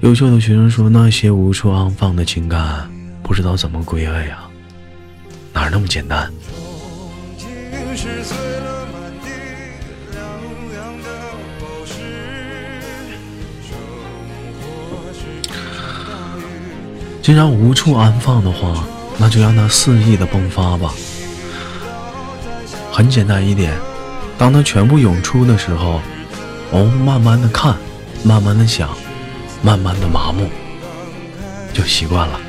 [0.00, 2.90] 优秀的学生说，那些无处安放的情感，
[3.22, 4.48] 不知道怎么归位啊？
[5.52, 6.32] 哪那么简单？
[7.96, 9.28] 是醉了满地
[10.12, 10.20] 亮
[10.72, 11.08] 亮的
[11.58, 11.92] 宝石
[17.22, 18.84] 既然无处安放的话，
[19.18, 20.92] 那就让它肆意的迸发吧。
[22.90, 23.72] 很简单一点，
[24.38, 26.00] 当它全部涌出的时候，
[26.70, 27.76] 我们慢慢的看，
[28.24, 28.88] 慢慢的想，
[29.62, 30.48] 慢慢的麻木，
[31.72, 32.40] 就习惯了。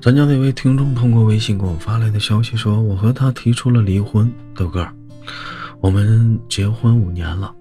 [0.00, 4.32] 咱家那位听众通过微信给我发来的消息说，我和他提出了离婚。
[4.54, 4.86] 豆哥，
[5.80, 7.52] 我们结婚五年了，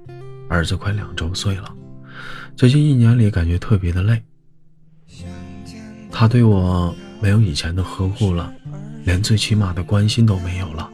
[0.48, 1.74] 儿子快两周岁了。
[2.56, 4.22] 最近一年里感觉特别的累，
[6.12, 8.54] 他对我没有以前的呵护了，
[9.04, 10.88] 连最起码的关心都没有了。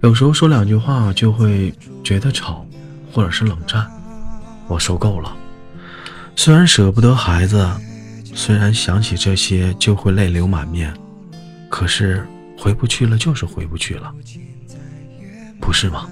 [0.00, 1.72] 有时候说两句话就会
[2.02, 2.66] 觉得吵，
[3.12, 3.88] 或者是冷战，
[4.66, 5.32] 我受够了。
[6.34, 7.64] 虽然舍不得孩子。
[8.34, 10.92] 虽然想起这些就会泪流满面，
[11.68, 12.26] 可是
[12.58, 14.12] 回不去了就是回不去了，
[15.60, 16.08] 不是吗？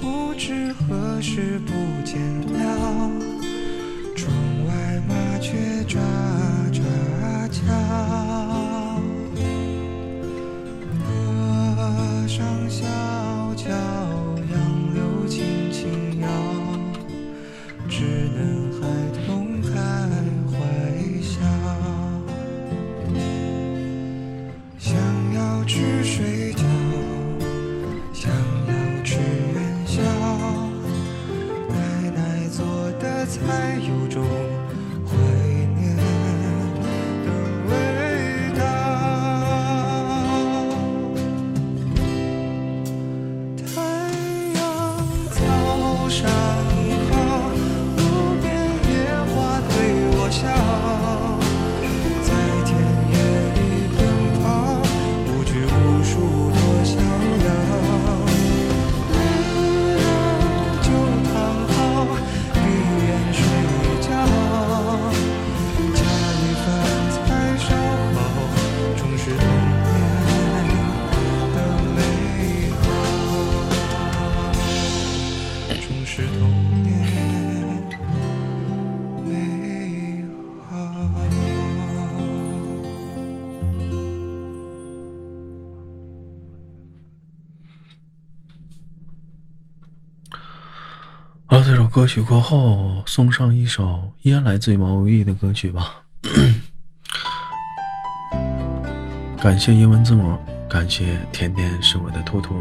[0.00, 1.72] 不知何时不
[2.04, 2.20] 见
[2.52, 3.10] 了，
[4.14, 4.30] 窗
[4.66, 5.56] 外麻雀
[5.88, 5.98] 喳
[6.72, 6.80] 喳
[7.48, 7.72] 叫，
[11.06, 12.84] 河上小
[13.56, 14.05] 桥。
[91.96, 96.02] 歌曲过后，送上一首依然来自于毛不易的歌曲吧。
[99.40, 100.36] 感谢英文字母，
[100.68, 102.54] 感谢甜甜是我的兔兔。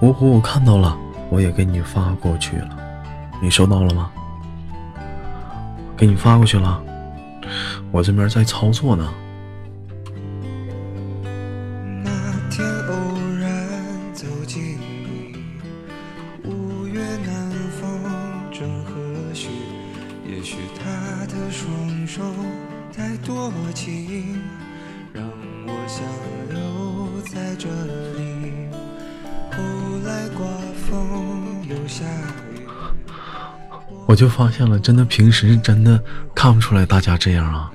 [0.00, 0.96] 芜湖，我看到了，
[1.28, 2.74] 我也给你发过去了，
[3.42, 4.10] 你收到了吗？
[5.94, 6.82] 给你发过去了，
[7.92, 9.12] 我这边在操作呢。
[34.38, 36.00] 发现了，真的平时真的
[36.32, 37.72] 看不出来大家这样啊，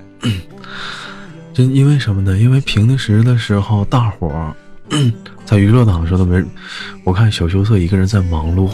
[1.53, 2.37] 真因为什么呢？
[2.37, 4.55] 因为平时的时候大伙儿
[5.43, 6.41] 在娱乐档时候都没，
[7.03, 8.71] 我看小羞涩一个人在忙碌，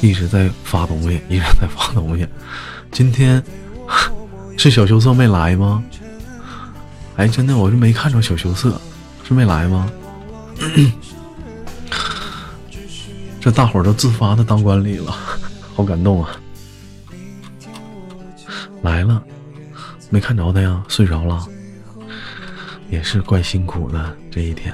[0.00, 2.26] 一直在发东西，一直在发东西。
[2.90, 3.40] 今天
[4.58, 5.84] 是小羞涩没来吗？
[7.14, 8.80] 哎，真的，我是没看着小羞涩，
[9.22, 9.88] 是没来吗？
[13.40, 15.16] 这大伙儿都自发的当管理了，
[15.76, 16.36] 好感动啊！
[18.86, 19.20] 来了，
[20.10, 21.44] 没看着他呀，睡着了，
[22.88, 24.72] 也是怪辛苦的这一天。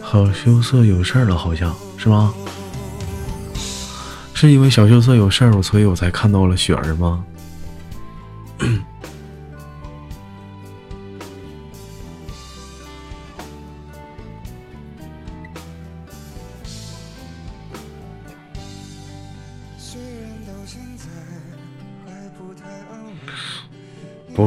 [0.00, 2.32] 好羞涩有事儿了，好像是吗？
[4.32, 7.22] 是因为小羞涩有事儿，所以我才看到了雪儿吗？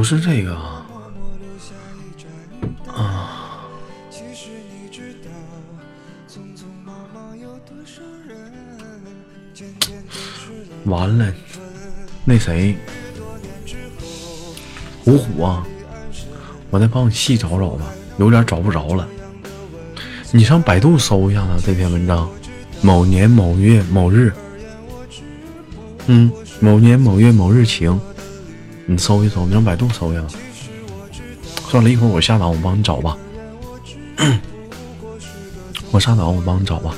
[0.07, 0.87] 是这个啊
[2.87, 3.67] 啊！
[10.85, 11.33] 完了，
[12.23, 12.77] 那谁，
[15.03, 15.67] 五虎啊！
[16.69, 19.05] 我再帮你细找找吧，有点找不着了。
[20.31, 22.29] 你上百度搜一下子这篇文章，
[22.81, 24.31] 某年某月某日，
[26.05, 26.31] 嗯，
[26.61, 27.99] 某年某月某日晴，
[28.89, 30.23] 你搜一搜，你让百度搜呀。
[31.69, 33.17] 算了一会儿我下档我帮你找吧，
[35.91, 36.95] 我上档我帮你找吧。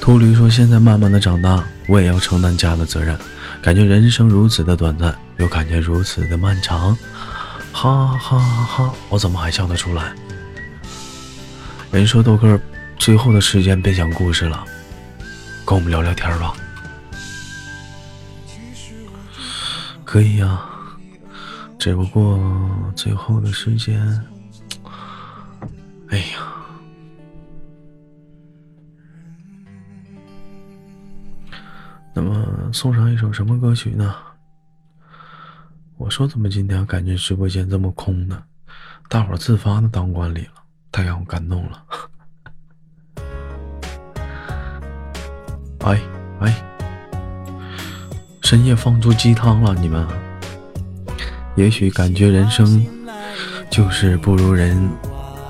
[0.00, 3.16] 秃驴说：“现在慢慢的长大，我也要承担家的责任，
[3.62, 6.98] 感觉人生如此的短暂，又感觉如此的漫长。”
[7.72, 8.94] 哈哈哈哈！
[9.08, 10.12] 我怎么还笑得出来？
[11.92, 12.60] 人说豆哥，
[12.98, 14.64] 最后的时间别讲故事了，
[15.64, 16.52] 跟我们聊聊天吧。
[20.04, 20.60] 可以呀，
[21.82, 22.38] 只不过
[22.94, 24.00] 最后的时间，
[26.10, 26.38] 哎呀，
[32.14, 34.14] 那么送上一首什么歌曲呢？
[35.96, 38.40] 我说怎么今天感觉直播间这么空呢？
[39.08, 40.62] 大伙自发的当管理了，
[40.92, 41.84] 太让我感动了。
[45.82, 46.00] 哎
[46.38, 46.64] 哎，
[48.40, 50.21] 深夜放出鸡汤了，你们？
[51.54, 52.86] 也许感觉人生
[53.70, 54.88] 就是不如人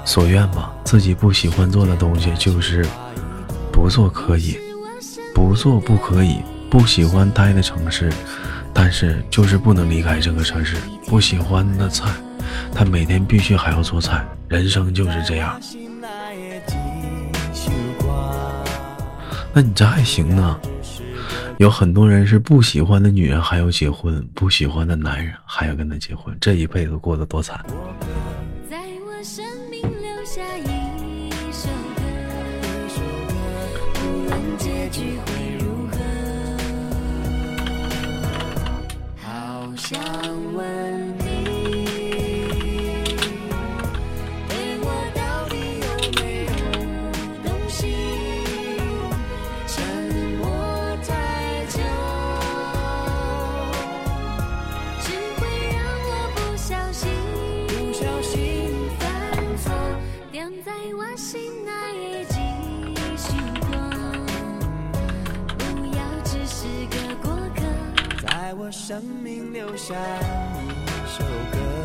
[0.04, 0.72] 所愿吧。
[0.84, 2.84] 自己不喜欢做的东西，就是
[3.72, 4.58] 不做可以，
[5.34, 6.38] 不做不可以。
[6.70, 8.10] 不喜欢待的城市。
[8.74, 10.76] 但是就是不能离开这个城市，
[11.06, 12.08] 不喜欢的菜，
[12.74, 14.24] 他每天必须还要做菜。
[14.48, 15.60] 人生就是这样。
[19.52, 20.58] 那你这还行呢？
[21.62, 27.64] 有很多人是不喜欢的女人还要结婚，不喜欢的男人还要跟他结婚，这一辈子过得多惨。
[68.72, 71.81] 生命留下一首歌，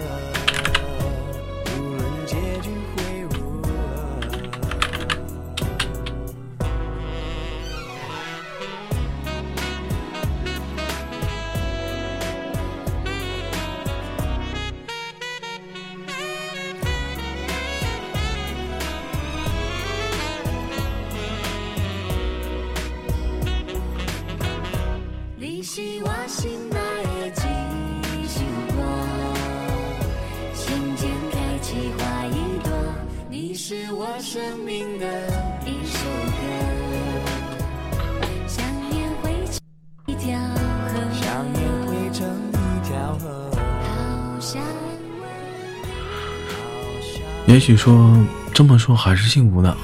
[47.47, 48.15] 也许说
[48.53, 49.75] 这么说还是幸福的，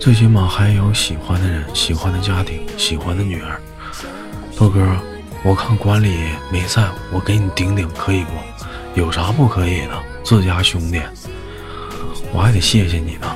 [0.00, 3.60] 最起码还有喜欢的人、喜欢的家庭、喜欢的女儿。
[4.56, 4.96] 豆哥，
[5.42, 8.30] 我看管理没在，我给你顶顶可以不？
[8.94, 10.02] 有啥不可以的？
[10.22, 11.02] 自家兄弟。
[12.32, 13.26] 我还得谢谢你呢。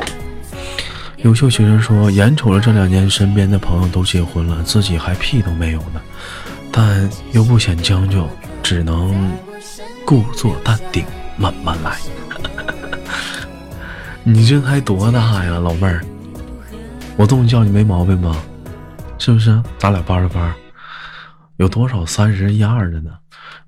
[1.18, 6.01] 优秀学生说，眼瞅着这两年身边的朋友都结婚了，自己还屁都没有呢，
[6.70, 8.28] 但又不想将就，
[8.62, 9.32] 只能
[10.05, 11.05] 故作淡定，
[11.36, 11.97] 慢慢来。
[14.22, 16.05] 你这才多大呀，老妹儿？
[17.16, 18.36] 我这么叫你没毛病吧？
[19.18, 19.62] 是不是？
[19.78, 20.55] 咱俩班的班，
[21.57, 23.11] 有多少三十一二的呢？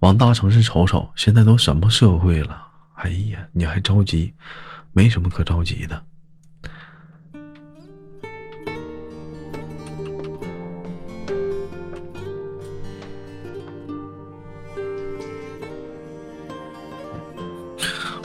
[0.01, 2.59] 往大城市瞅瞅，现在都什么社会了？
[2.97, 4.35] 哎呀，你还着急？
[4.97, 6.03] 没什么可着急的。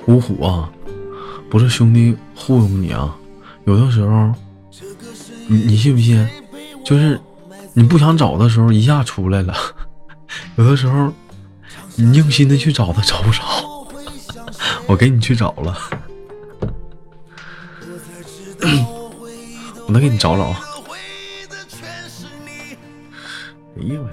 [0.08, 0.72] 五虎啊，
[1.50, 3.18] 不是兄弟糊弄你啊，
[3.66, 4.34] 有的时候，
[5.50, 6.26] 你你信不信？
[6.86, 7.20] 就是
[7.74, 9.54] 你不想找的时候，一下出来了；
[10.56, 11.12] 有的时候，
[11.98, 13.44] 你用心的去找他，找不着，
[14.88, 15.78] 我给你去找了。
[19.88, 20.62] 我能给你找找啊。
[23.78, 24.10] 哎呦我！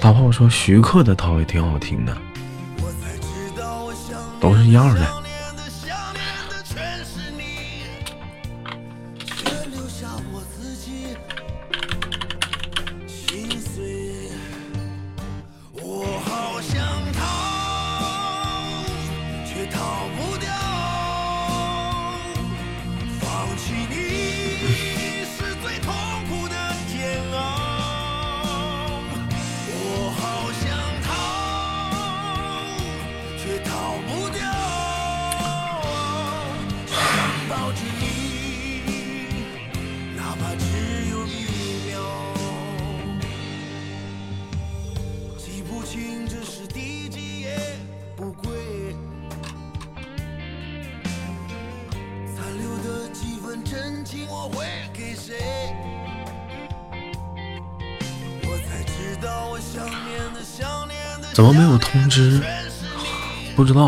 [0.00, 2.16] 大炮说徐克的套也挺好听的，
[4.40, 5.25] 都是一样的。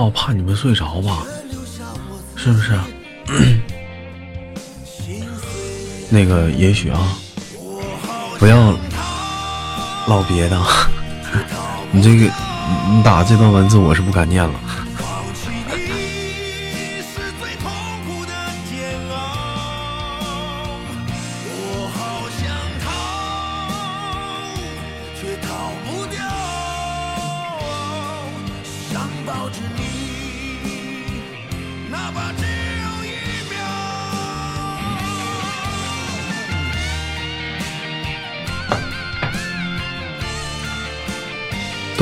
[0.04, 1.24] 我，怕你们睡着吧？
[2.36, 2.78] 是不是？
[6.08, 7.16] 那个，也许啊，
[8.38, 8.72] 不要
[10.06, 10.58] 唠别的。
[11.92, 12.32] 你这个，
[12.90, 14.54] 你打这段文字，我是不敢念了。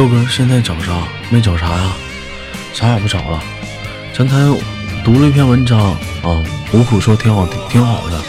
[0.09, 1.03] 哥现在找啥？
[1.31, 1.93] 没找啥呀，
[2.73, 3.43] 啥也不找了。
[4.17, 4.37] 刚才
[5.05, 5.79] 读了一篇文章
[6.23, 8.21] 啊，虎虎说挺好，挺好的，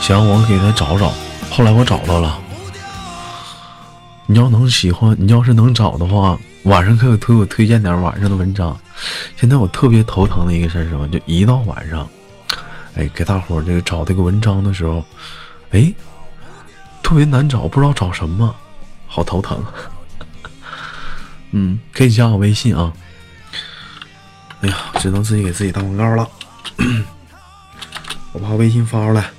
[0.00, 1.12] 想我给他找找。
[1.50, 2.38] 后来我找到了。
[4.26, 8.78] 你要能喜欢，你要是能找的话，晚上可以推我推荐点晚上的文章。
[9.36, 11.08] 现在我特别头疼的一个事儿是什么？
[11.08, 12.08] 就一到晚上，
[12.94, 15.04] 哎，给大伙这个找这个文章的时候，
[15.72, 15.92] 哎，
[17.02, 18.54] 特别难找，不知道找什么，
[19.06, 19.60] 好头疼。
[21.52, 22.92] 嗯，可以加我微信啊。
[24.60, 26.28] 哎呀，只能自己给自己打广告了。
[28.32, 29.30] 我把微信发出来。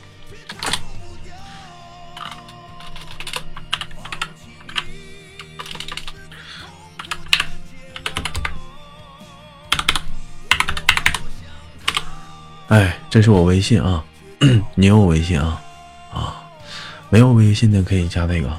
[12.68, 14.04] 哎，这是我微信啊，
[14.76, 15.62] 你有我微信啊？
[16.14, 16.42] 啊，
[17.10, 18.50] 没有微信的可以加那个。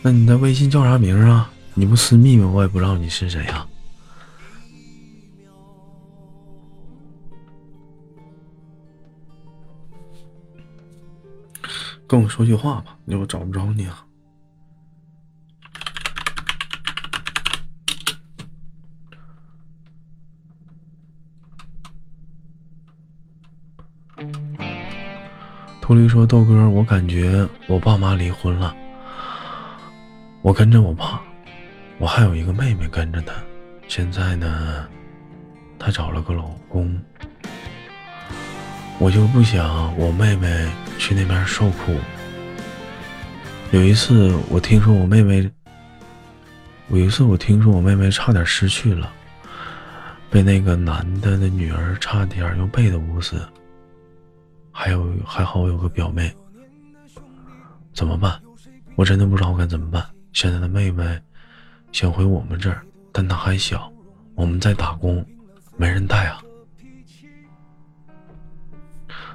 [0.00, 1.50] 那你的微信叫啥名啊？
[1.74, 2.46] 你不私密吗？
[2.46, 3.66] 我也不知道你是谁呀。
[12.06, 14.04] 跟我说句话吧，要我找不着你啊。
[25.80, 28.76] 秃驴说：“豆哥，我感觉我爸妈离婚了，
[30.42, 31.20] 我跟着我爸。”
[32.02, 33.32] 我还有一个妹妹跟着她，
[33.86, 34.88] 现在呢，
[35.78, 37.00] 她找了个老公。
[38.98, 41.96] 我就不想我妹妹去那边受苦。
[43.70, 45.48] 有一次我听说我妹妹，
[46.88, 49.08] 有一次我听说我妹妹差点失去了，
[50.28, 53.40] 被那个男的的女儿差点用被子捂死。
[54.72, 56.34] 还有还好我有个表妹，
[57.94, 58.40] 怎么办？
[58.96, 60.04] 我真的不知道该怎么办。
[60.32, 61.16] 现在的妹妹。
[61.92, 62.82] 想回我们这儿，
[63.12, 63.92] 但他还小，
[64.34, 65.24] 我们在打工，
[65.76, 66.42] 没人带啊，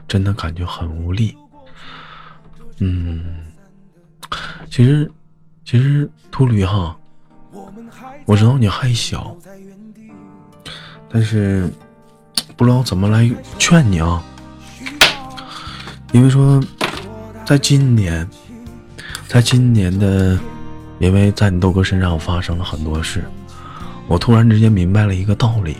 [0.07, 1.37] 真的感觉很无力。
[2.79, 3.45] 嗯，
[4.69, 5.09] 其实，
[5.63, 6.97] 其实秃驴哈，
[8.25, 9.37] 我知道你还小，
[11.09, 11.69] 但是
[12.55, 14.23] 不知道怎么来劝你啊，
[16.11, 16.61] 因为说，
[17.45, 18.27] 在今年，
[19.27, 20.37] 在今年的。
[20.99, 23.23] 因为在你豆哥身上发生了很多事，
[24.07, 25.77] 我突然之间明白了一个道理，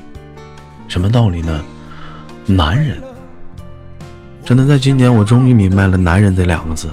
[0.88, 1.62] 什么道理呢？
[2.46, 3.02] 男人，
[4.46, 6.90] 真的在今年我终于明白了“男人”这两个字，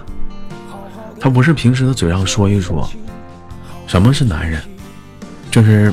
[1.21, 2.89] 他不是平时的嘴上说一说。
[3.87, 4.61] 什么是男人？
[5.51, 5.93] 就是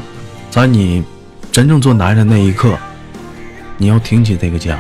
[0.50, 1.04] 在你
[1.52, 2.76] 真正做男人那一刻，
[3.78, 4.80] 你要挺起这个家，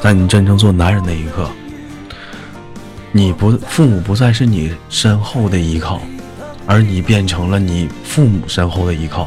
[0.00, 1.50] 在你真正做男人那一刻，
[3.10, 6.00] 你不父母不再是你身后的依靠。
[6.68, 9.26] 而你变成了你父母身后的依靠。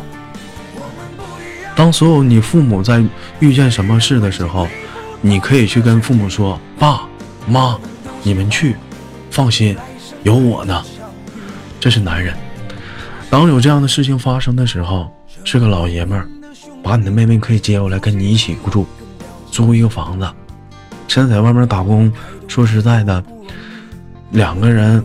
[1.76, 3.04] 当所有你父母在
[3.40, 4.68] 遇见什么事的时候，
[5.22, 7.02] 你可以去跟父母说：“爸
[7.48, 7.76] 妈，
[8.22, 8.76] 你们去，
[9.32, 9.76] 放心，
[10.22, 10.84] 有我呢。”
[11.82, 12.36] 这是男人。
[13.32, 15.12] 当有这样的事情发生的时候，
[15.44, 16.28] 是个老爷们儿，
[16.84, 18.86] 把你的妹妹可以接过来跟你一起住，
[19.50, 20.30] 租一个房子，
[21.08, 22.12] 现在在外面打工，
[22.48, 23.24] 说实在的，
[24.32, 25.04] 两个人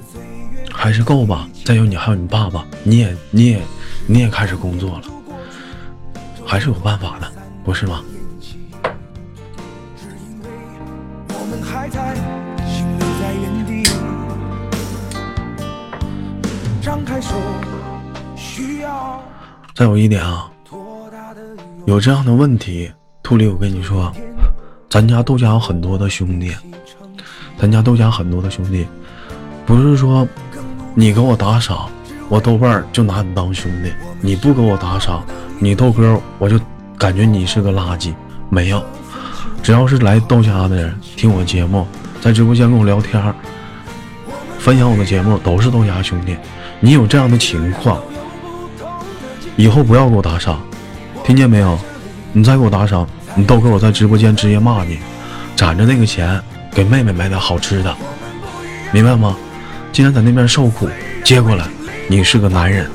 [0.76, 1.48] 还是够吧。
[1.64, 3.60] 再有你还有你爸爸，你也你也
[4.06, 5.02] 你也开始工作了，
[6.44, 7.26] 还是有办法的，
[7.64, 8.02] 不是吗？
[19.74, 20.50] 再有一点啊，
[21.86, 22.90] 有这样的问题，
[23.22, 24.12] 兔里我跟你说，
[24.88, 26.54] 咱家豆家有很多的兄弟，
[27.58, 28.86] 咱家豆家很多的兄弟，
[29.66, 30.26] 不是说
[30.98, 31.90] 你给我打赏，
[32.30, 33.90] 我豆瓣就拿你当兄弟；
[34.22, 35.22] 你不给我打赏，
[35.58, 36.58] 你豆哥我就
[36.96, 38.14] 感觉你是个垃圾。
[38.48, 38.82] 没有，
[39.62, 41.86] 只要是来豆家的人听我节目，
[42.22, 43.22] 在直播间跟我聊天，
[44.58, 46.34] 分享我的节目，都是豆家兄弟。
[46.80, 48.00] 你有这样的情况，
[49.54, 50.62] 以后不要给我打赏，
[51.22, 51.78] 听见没有？
[52.32, 54.98] 你再给我打赏，你豆哥我在直播间直接骂你，
[55.54, 56.40] 攒着那个钱
[56.70, 57.94] 给妹妹买点好吃的，
[58.92, 59.36] 明白吗？
[59.92, 60.88] 竟然在那边受苦，
[61.24, 61.66] 接过来，
[62.08, 62.88] 你是个男人。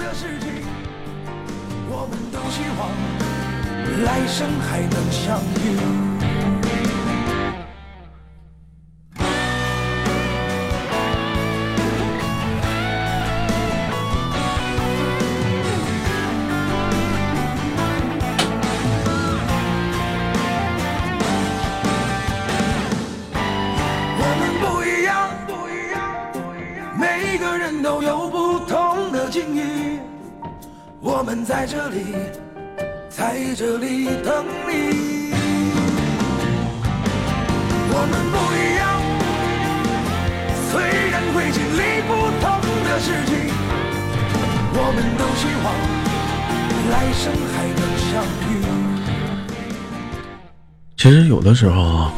[51.62, 52.14] 时候啊，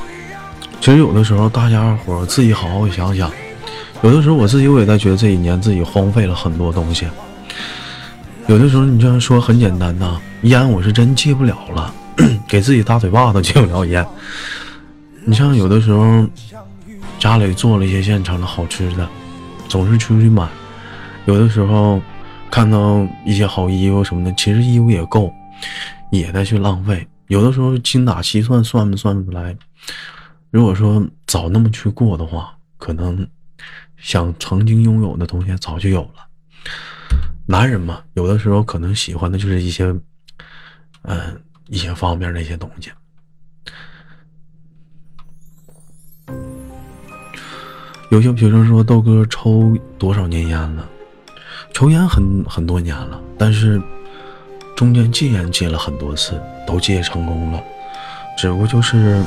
[0.80, 3.30] 其实有的时候大家伙自己好好想想，
[4.02, 7.06] 有的时候我自己我也在觉得这一年自己荒废了很多东西。
[8.48, 11.94] 有的时候你这样说很简单呐，烟我是真戒不了了，
[12.48, 14.06] 给自己大嘴巴子戒不了烟。
[15.26, 16.26] 你像有的时候
[17.20, 19.06] 家里做了一些现成的好吃的，
[19.68, 20.48] 总是出去买。
[21.26, 22.00] 有的时候
[22.50, 25.34] 看到一些好衣服什么的，其实衣服也够，
[26.12, 27.06] 也在去浪费。
[27.28, 29.58] 有的时候精打细算算不算不来。
[30.52, 33.28] 如果说早那么去过的话，可能
[33.98, 36.28] 想曾经拥有的东西早就有了。
[37.46, 39.86] 男人嘛，有的时候可能喜欢的就是一些，
[41.04, 42.92] 嗯、一些方面的一些东西。
[48.12, 50.88] 有些学生说豆哥抽多少年烟了？
[51.74, 53.82] 抽烟很很多年了，但是
[54.76, 57.64] 中间戒烟戒了很多次，都戒成功了，
[58.38, 59.24] 只不过就是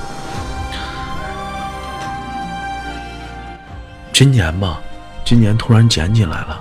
[4.12, 4.80] 今年吧，
[5.24, 6.61] 今年突然捡起来了，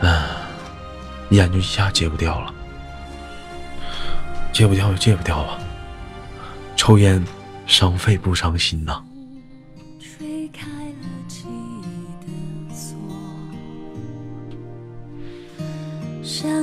[0.00, 0.24] 唉，
[1.30, 2.52] 烟就一下戒不掉了，
[4.52, 5.58] 戒不掉就戒不掉吧，
[6.76, 7.24] 抽烟
[7.66, 9.00] 伤肺不伤心呐、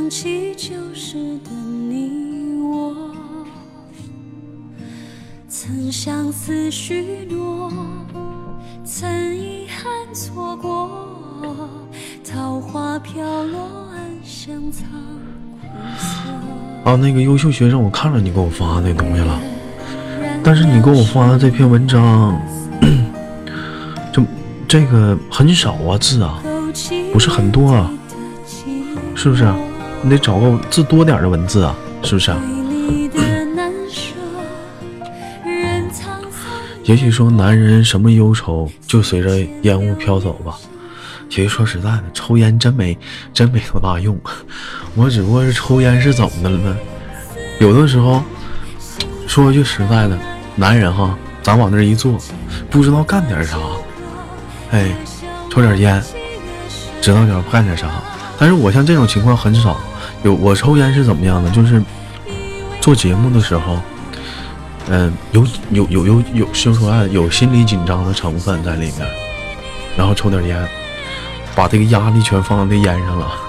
[0.06, 1.50] 想起旧时的
[1.90, 2.96] 你我，
[5.50, 7.74] 曾相思许诺，
[8.84, 11.68] 曾遗憾错过，
[12.24, 13.60] 桃花飘落，
[13.96, 14.88] 暗香藏
[15.60, 16.92] 苦涩。
[16.92, 19.42] 啊，那个优秀学生，我看了你给我发那东西了，
[20.44, 22.40] 但是你给我发的这篇文章，
[24.14, 24.24] 这
[24.68, 26.40] 这个很少啊字啊，
[27.12, 27.92] 不是很多啊，
[29.16, 29.52] 是不是？
[30.06, 32.30] 你得找个字多点的文字啊，是不是？
[32.30, 32.40] 啊
[36.84, 40.56] 也许说男人什么忧愁就随着烟雾飘走吧。
[41.28, 42.96] 其实说实在的，抽烟真没
[43.34, 44.16] 真没多大用。
[44.94, 46.78] 我只不过是抽烟是怎么的了呢？
[47.60, 48.22] 有的时候
[49.26, 50.16] 说句实在的，
[50.56, 52.16] 男人哈，咱往那一坐，
[52.70, 53.58] 不知道干点啥，
[54.70, 54.96] 哎，
[55.50, 56.00] 抽点烟，
[57.02, 57.88] 知道点干点啥。
[58.38, 59.76] 但是我像这种情况很少。
[60.26, 61.52] 有我抽烟是怎么样的？
[61.52, 61.80] 就是
[62.82, 63.80] 做节目的时候，
[64.90, 69.08] 嗯，有有有有有说出来有心理紧张的成分在里面，
[69.96, 70.68] 然后抽点烟，
[71.54, 73.45] 把这个压力全放在烟上了。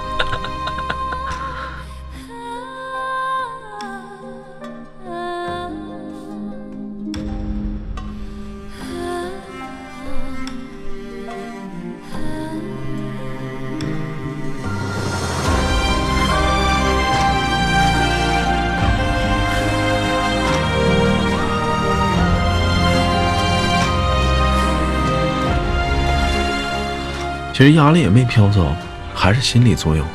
[27.56, 28.70] 其实压力也没飘走，
[29.14, 30.06] 还是心理作用，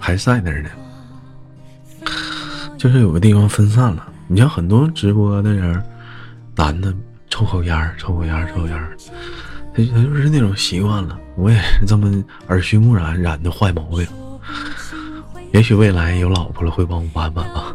[0.00, 0.70] 还在那儿呢。
[2.78, 4.08] 就是有个地方分散了。
[4.26, 5.84] 你像很多直播的人，
[6.54, 6.90] 男的
[7.28, 8.88] 抽口烟抽口烟抽口烟
[9.74, 11.18] 他他就是那种习惯了。
[11.36, 14.06] 我也是这么耳濡目染染的坏毛病。
[15.52, 17.65] 也许未来有老婆了会帮我办办吧。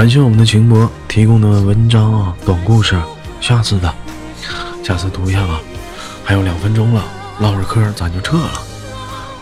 [0.00, 2.98] 感谢我们的晴博提供的文章啊，短故事，
[3.38, 3.94] 下次的，
[4.82, 5.60] 下次读一下吧。
[6.24, 7.04] 还有两分钟了，
[7.38, 8.50] 唠会儿嗑，咱就撤了，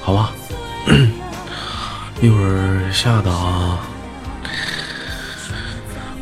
[0.02, 0.32] 好吧？
[2.20, 3.78] 一会儿下的啊，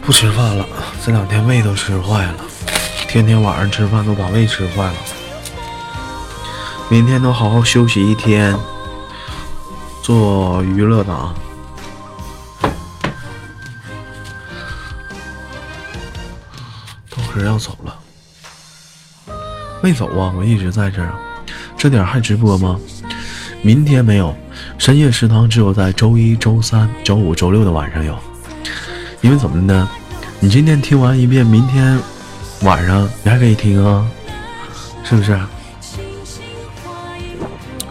[0.02, 0.66] 不吃饭了，
[1.02, 2.34] 这两天胃都吃坏了，
[3.08, 4.96] 天天晚上吃饭都把胃吃坏了。
[6.90, 8.54] 明天都好好休息一天，
[10.02, 11.34] 做娱乐党。
[17.38, 17.98] 是要走了，
[19.82, 20.32] 没走啊！
[20.36, 21.12] 我一直在这儿，
[21.76, 22.78] 这点还直播吗？
[23.62, 24.34] 明天没有，
[24.78, 28.16] 深夜食堂只有在周一、周三、周五、周六的晚上有。
[29.20, 29.88] 因为怎么的呢？
[30.38, 31.98] 你今天听完一遍，明天
[32.62, 34.06] 晚上你还可以听啊，
[35.04, 35.38] 是不是？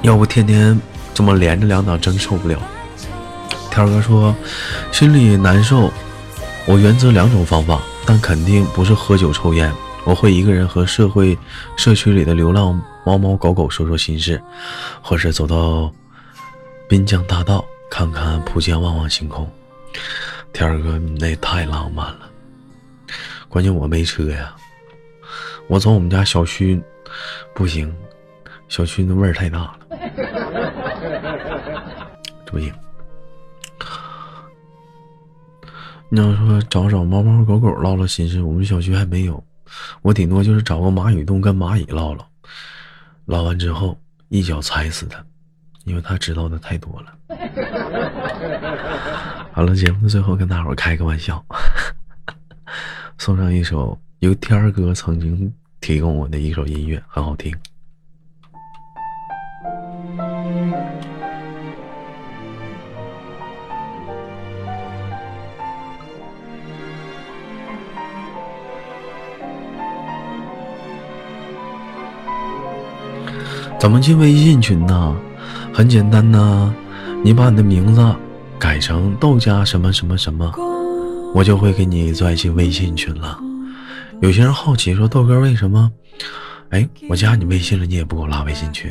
[0.02, 0.80] 要不天天
[1.14, 2.58] 这么连着两档，真受不了。
[3.72, 4.34] 天哥说
[4.92, 5.92] 心里难受，
[6.66, 7.82] 我原则两种方法。
[8.08, 9.74] 但肯定不是喝酒抽烟，
[10.06, 11.36] 我会一个人和社会
[11.76, 14.40] 社区里的流浪猫猫狗狗说说心事，
[15.02, 15.92] 或是走到
[16.88, 19.50] 滨江大道看看浦江望望星空。
[20.54, 22.30] 天儿哥，你那太浪漫了。
[23.50, 24.56] 关键我没车呀，
[25.68, 26.80] 我从我们家小区
[27.54, 27.94] 不行，
[28.68, 29.80] 小区那味儿太大了，
[32.46, 32.72] 这不行。
[36.10, 39.44] 你要说找找猫猫狗狗唠唠心事，我们小区还没有。
[40.02, 42.26] 我顶多就是找个蚂蚁洞跟蚂蚁唠唠，
[43.26, 43.98] 唠完之后
[44.30, 45.26] 一脚踩死它，
[45.84, 47.18] 因为他知道的太多了。
[49.52, 51.44] 好了，节目最后跟大伙开个玩笑，
[53.18, 55.52] 送上一首由天儿哥曾经
[55.82, 57.54] 提供我的一首音乐，很好听。
[73.80, 75.16] 怎么进微信群呢？
[75.74, 76.74] 很简单呐，
[77.24, 78.16] 你把你的名字
[78.58, 80.52] 改成豆家什么什么什么，
[81.36, 83.38] 我就会给你拽进微信群了。
[84.22, 85.92] 有些人好奇说豆哥为什么？
[86.70, 88.90] 哎，我加你微信了，你也不给我拉微信群，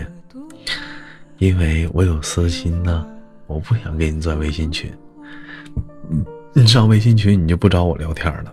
[1.39, 3.05] 因为我有私心呢，
[3.47, 4.93] 我不想给你拽微信群。
[6.53, 8.53] 你上微信群你就不找我聊天了，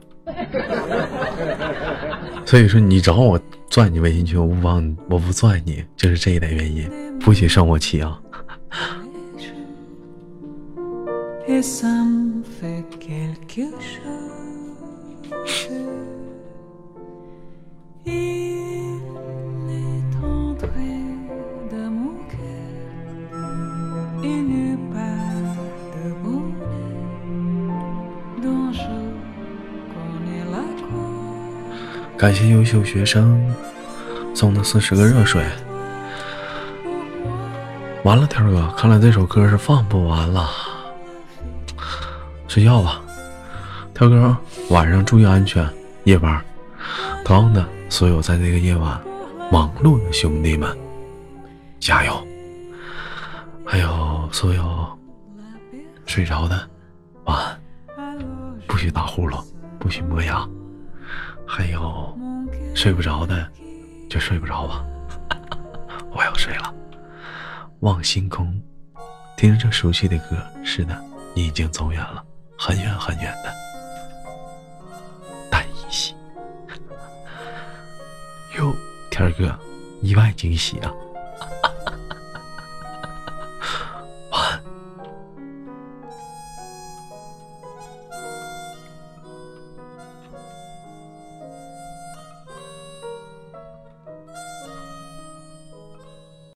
[2.51, 3.39] 所以说你找我。
[3.69, 8.21] 钻你微信群，我不帮你，我不钻你，就是这一点原因，不许生我气啊！
[32.21, 33.43] 感谢优秀学生
[34.35, 35.43] 送的四十个热水。
[38.03, 40.47] 完了，天哥，看来这首歌是放不完了。
[42.47, 43.01] 睡觉吧，
[43.95, 44.37] 天哥，
[44.69, 45.67] 晚上注意安全，
[46.03, 46.39] 夜班。
[47.25, 49.01] 同样的，所有在这个夜晚
[49.51, 50.77] 忙碌的兄弟们，
[51.79, 52.23] 加油！
[53.65, 54.87] 还有所有
[56.05, 56.69] 睡着的，
[57.23, 57.59] 晚安。
[58.67, 59.43] 不许打呼噜，
[59.79, 60.47] 不许磨牙。
[61.53, 62.17] 还有
[62.73, 63.45] 睡不着的，
[64.09, 64.85] 就睡不着吧。
[66.15, 66.73] 我要睡了。
[67.81, 68.57] 望星空，
[69.35, 70.37] 听着熟悉的歌。
[70.63, 70.97] 是的，
[71.35, 72.23] 你已经走远了，
[72.57, 73.53] 很远很远的。
[75.51, 76.15] 但依稀。
[78.57, 78.73] 哟，
[79.09, 79.53] 天儿哥，
[80.01, 80.89] 意外惊喜啊！